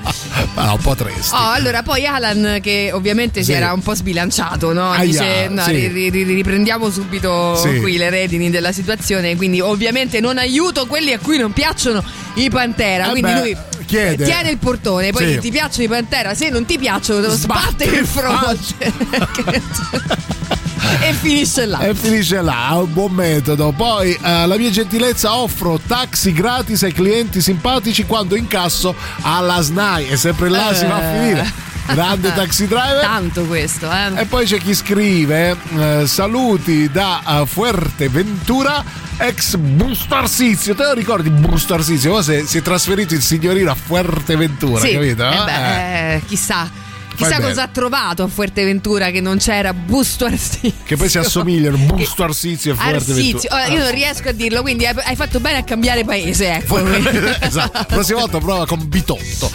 [0.56, 1.34] Ma no, un po' triste.
[1.34, 3.52] Oh, allora poi Alan che ovviamente si Sì.
[3.52, 4.90] era un po' sbilanciato, no?
[4.90, 5.70] Aia, Dice no, sì.
[5.72, 7.78] ri- ri- ri- riprendiamo subito Sì.
[7.80, 12.02] qui le redini della situazione, quindi ovviamente non aiuto quelli a cui non piacciono
[12.36, 14.24] i Pantera, Eh quindi beh, lui chiede.
[14.24, 15.38] tiene il portone, poi Sì.
[15.40, 18.92] ti piacciono i Pantera, se non ti piacciono te lo sbatte in fronte.
[21.00, 21.78] e finisce là.
[21.80, 23.72] E finisce là, un buon metodo.
[23.76, 30.08] Poi eh, la mia gentilezza offro taxi gratis ai clienti simpatici quando incasso alla SNAI
[30.08, 31.18] e sempre là si va a Eh.
[31.18, 31.52] finire.
[31.86, 33.00] Grande taxi driver.
[33.00, 34.20] Tanto questo, eh.
[34.20, 38.82] E poi c'è chi scrive eh, saluti da eh, Fuerteventura
[39.18, 40.74] ex Bustarsizio.
[40.74, 42.12] Te lo ricordi Bustarsizio?
[42.14, 45.22] Ora si, si è trasferito il signorino a Fuerteventura, Sì, capito?
[45.28, 45.44] eh Eh.
[45.44, 46.68] beh, eh, chissà.
[47.16, 50.72] Chissà cosa ha trovato a Fuerteventura che non c'era Busto Arsizio.
[50.84, 53.14] Che poi si assomigliano Busto Arsizio e Arsizio.
[53.14, 53.54] Fuerteventura.
[53.54, 56.78] Ora, io non riesco a dirlo, quindi hai, fatto bene a cambiare paese, ecco.
[57.40, 57.78] esatto.
[57.78, 59.50] La prossima volta prova con Bitotto.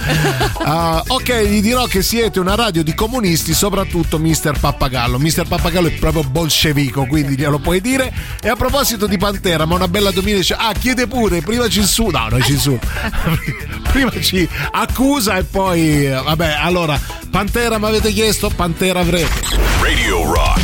[0.63, 5.19] Ah, ok, gli dirò che siete una radio di comunisti, soprattutto Mister Pappagallo.
[5.19, 8.11] Mister Pappagallo è proprio bolscevico, quindi glielo puoi dire.
[8.41, 11.79] E a proposito di Pantera, ma una bella domenica dice: Ah, chiede pure, prima ci
[11.79, 12.19] insulta.
[12.21, 12.87] No, non ci insulta.
[13.91, 16.05] prima ci accusa e poi.
[16.07, 19.41] eh, Vabbè, allora, Pantera mi avete chiesto, Pantera avrete.
[19.81, 20.61] Radio Rock.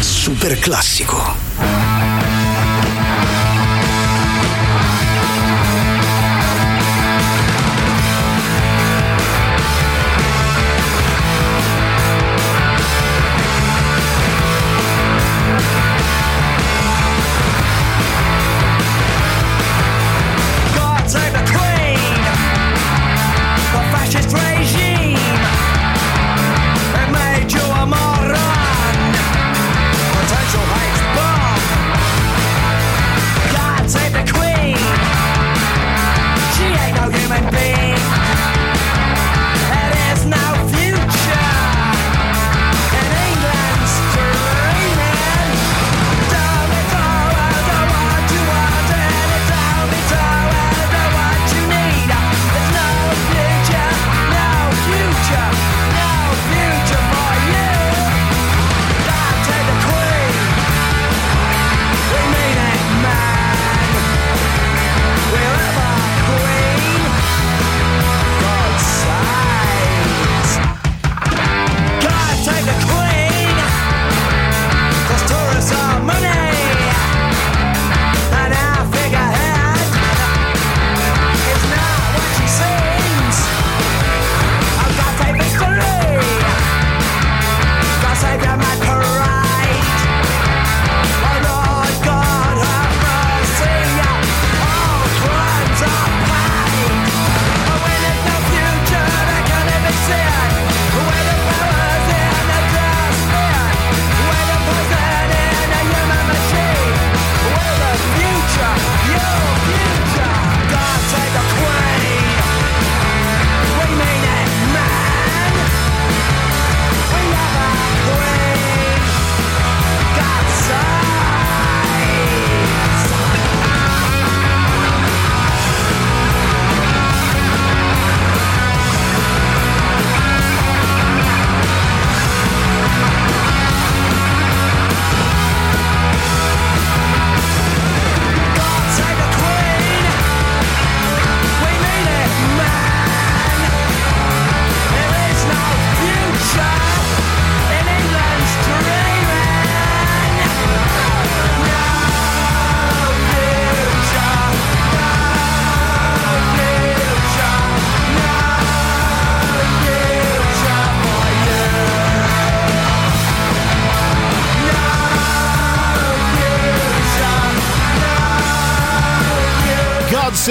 [0.00, 1.87] Super classico.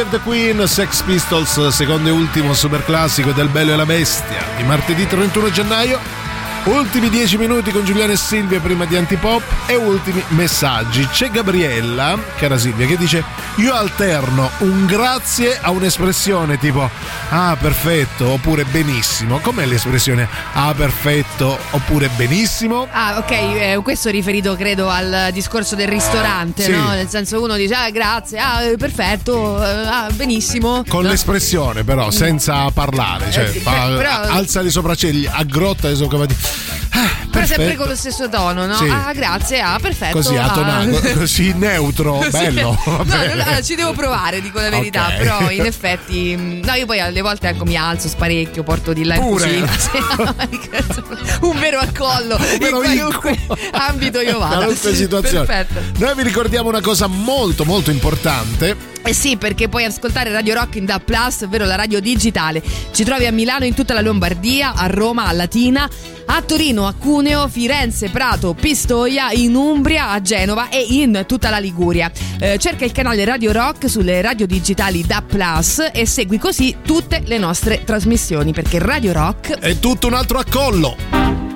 [0.07, 4.41] Save the Queen, Sex Pistols, secondo e ultimo super classico del Bello e la Bestia
[4.55, 6.26] di martedì 31 gennaio.
[6.67, 11.07] Ultimi 10 minuti con Giuliano e Silvia prima di Antipop e ultimi messaggi.
[11.07, 13.23] C'è Gabriella, cara Silvia, che dice:
[13.55, 16.89] Io alterno un grazie a un'espressione tipo
[17.29, 19.39] ah perfetto oppure benissimo.
[19.39, 22.85] Com'è l'espressione ah perfetto oppure benissimo?
[22.91, 26.71] Ah, ok, eh, questo è riferito credo al discorso del ristorante, Sì.
[26.71, 26.89] no?
[26.89, 30.83] Nel senso uno dice ah grazie, ah perfetto, eh, ah benissimo.
[30.87, 31.09] Con No?
[31.09, 36.56] l'espressione, però, senza parlare, cioè Eh però- alza le sopracciglia, aggrotta le sopracciglia.
[37.31, 37.77] Però sempre perfetto.
[37.77, 38.75] con lo stesso tono, no?
[38.75, 38.87] Sì.
[38.89, 40.17] Ah, grazie, ah, perfetto.
[40.17, 40.45] Così ah.
[40.45, 42.29] atonato, così neutro, Sì.
[42.29, 42.77] bello.
[42.85, 45.07] No, allora, ci devo provare, dico la verità.
[45.07, 45.17] Ok.
[45.17, 46.35] Però in effetti.
[46.63, 49.43] No, io poi alle volte ecco, mi alzo sparecchio, porto di là in Pure?
[49.47, 49.71] cucina.
[50.17, 50.35] No,
[51.47, 52.37] un vero accollo.
[52.37, 53.37] in vero qualunque
[53.71, 54.55] ambito io vada.
[54.55, 55.45] Qualunque situazione.
[55.45, 55.99] Perfetto.
[56.03, 58.95] Noi vi ricordiamo una cosa molto molto importante.
[59.07, 62.61] Eh sì, perché puoi ascoltare Radio Rock in Da Plus, ovvero la radio digitale.
[62.91, 65.89] Ci trovi a Milano, in tutta la Lombardia, a Roma, a Latina,
[66.25, 71.59] a Torino, a Cuneo, Firenze, Prato, Pistoia, in Umbria, a Genova e in tutta la
[71.59, 72.11] Liguria.
[72.37, 77.21] Eh, cerca il canale Radio Rock sulle radio digitali Da Plus e segui così tutte
[77.23, 81.46] le nostre trasmissioni, perché Radio Rock È tutto un altro accollo.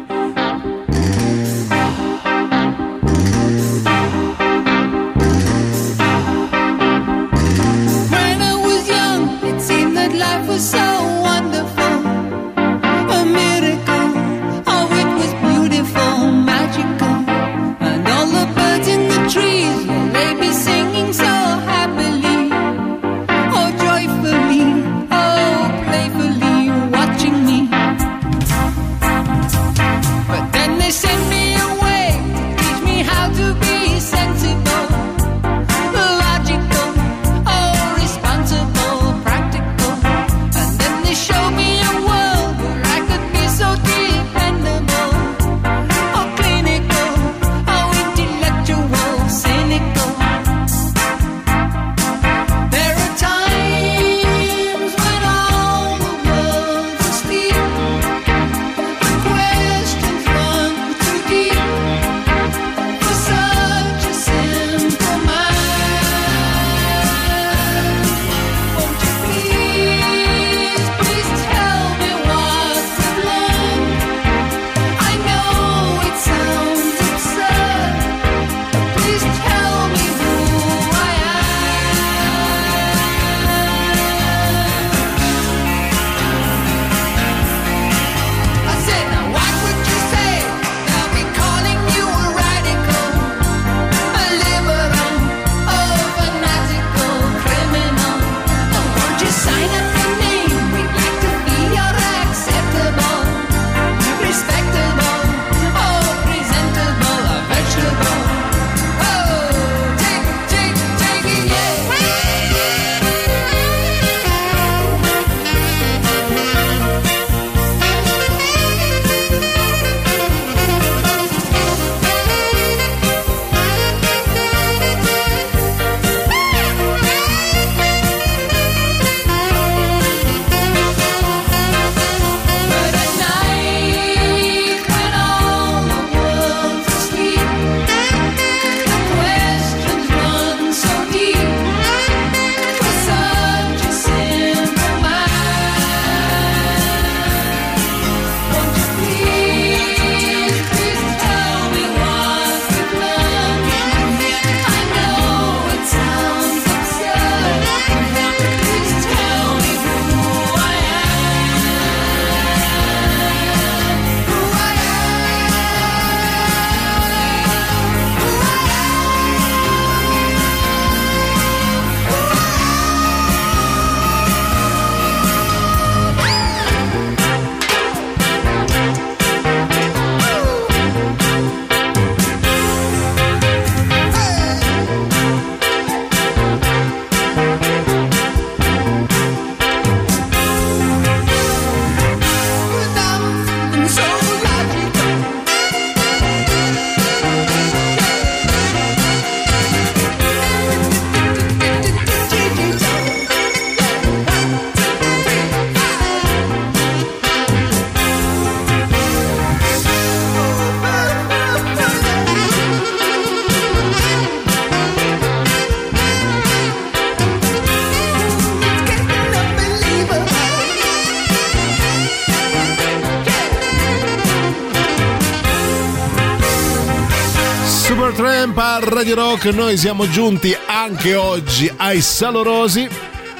[228.83, 232.87] Radio Rock, noi siamo giunti anche oggi ai Salorosi.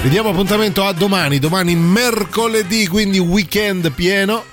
[0.02, 4.51] Vi diamo appuntamento a domani, domani mercoledì, quindi weekend pieno.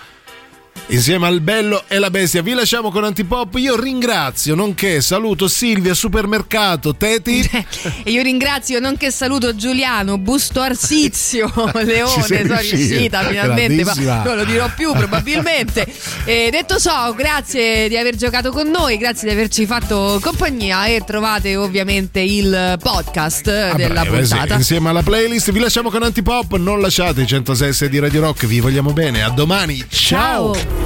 [0.91, 3.57] Insieme al bello e la bestia vi lasciamo con Antipop.
[3.57, 7.47] Io ringrazio, nonché saluto Silvia Supermercato, Teti.
[8.03, 13.23] E io ringrazio, nonché saluto Giuliano, Busto Arsizio, Leone, sono riuscita.
[13.23, 15.87] finalmente, ma non lo dirò più probabilmente.
[16.25, 21.03] E detto ciò, grazie di aver giocato con noi, grazie di averci fatto compagnia e
[21.07, 24.55] trovate ovviamente il podcast della Breve, sì, puntata.
[24.55, 26.57] Insieme alla playlist vi lasciamo con Antipop.
[26.57, 29.23] Non lasciate i 106 di Radio Rock, vi vogliamo bene.
[29.23, 30.53] A domani, ciao.
[30.53, 30.78] Mi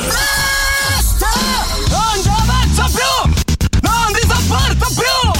[0.00, 1.30] basta!
[1.88, 3.30] Non ci avanzo più!
[3.80, 5.30] Non ti sopporto più!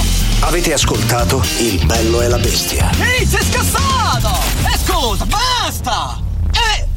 [0.41, 2.89] Avete ascoltato Il bello e la bestia.
[2.99, 4.39] Ehi, sei scassato!
[4.63, 6.21] E scusa, basta!
[6.51, 6.87] Eh,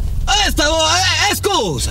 [0.47, 1.91] eh, stavo, eh, eh, scusa!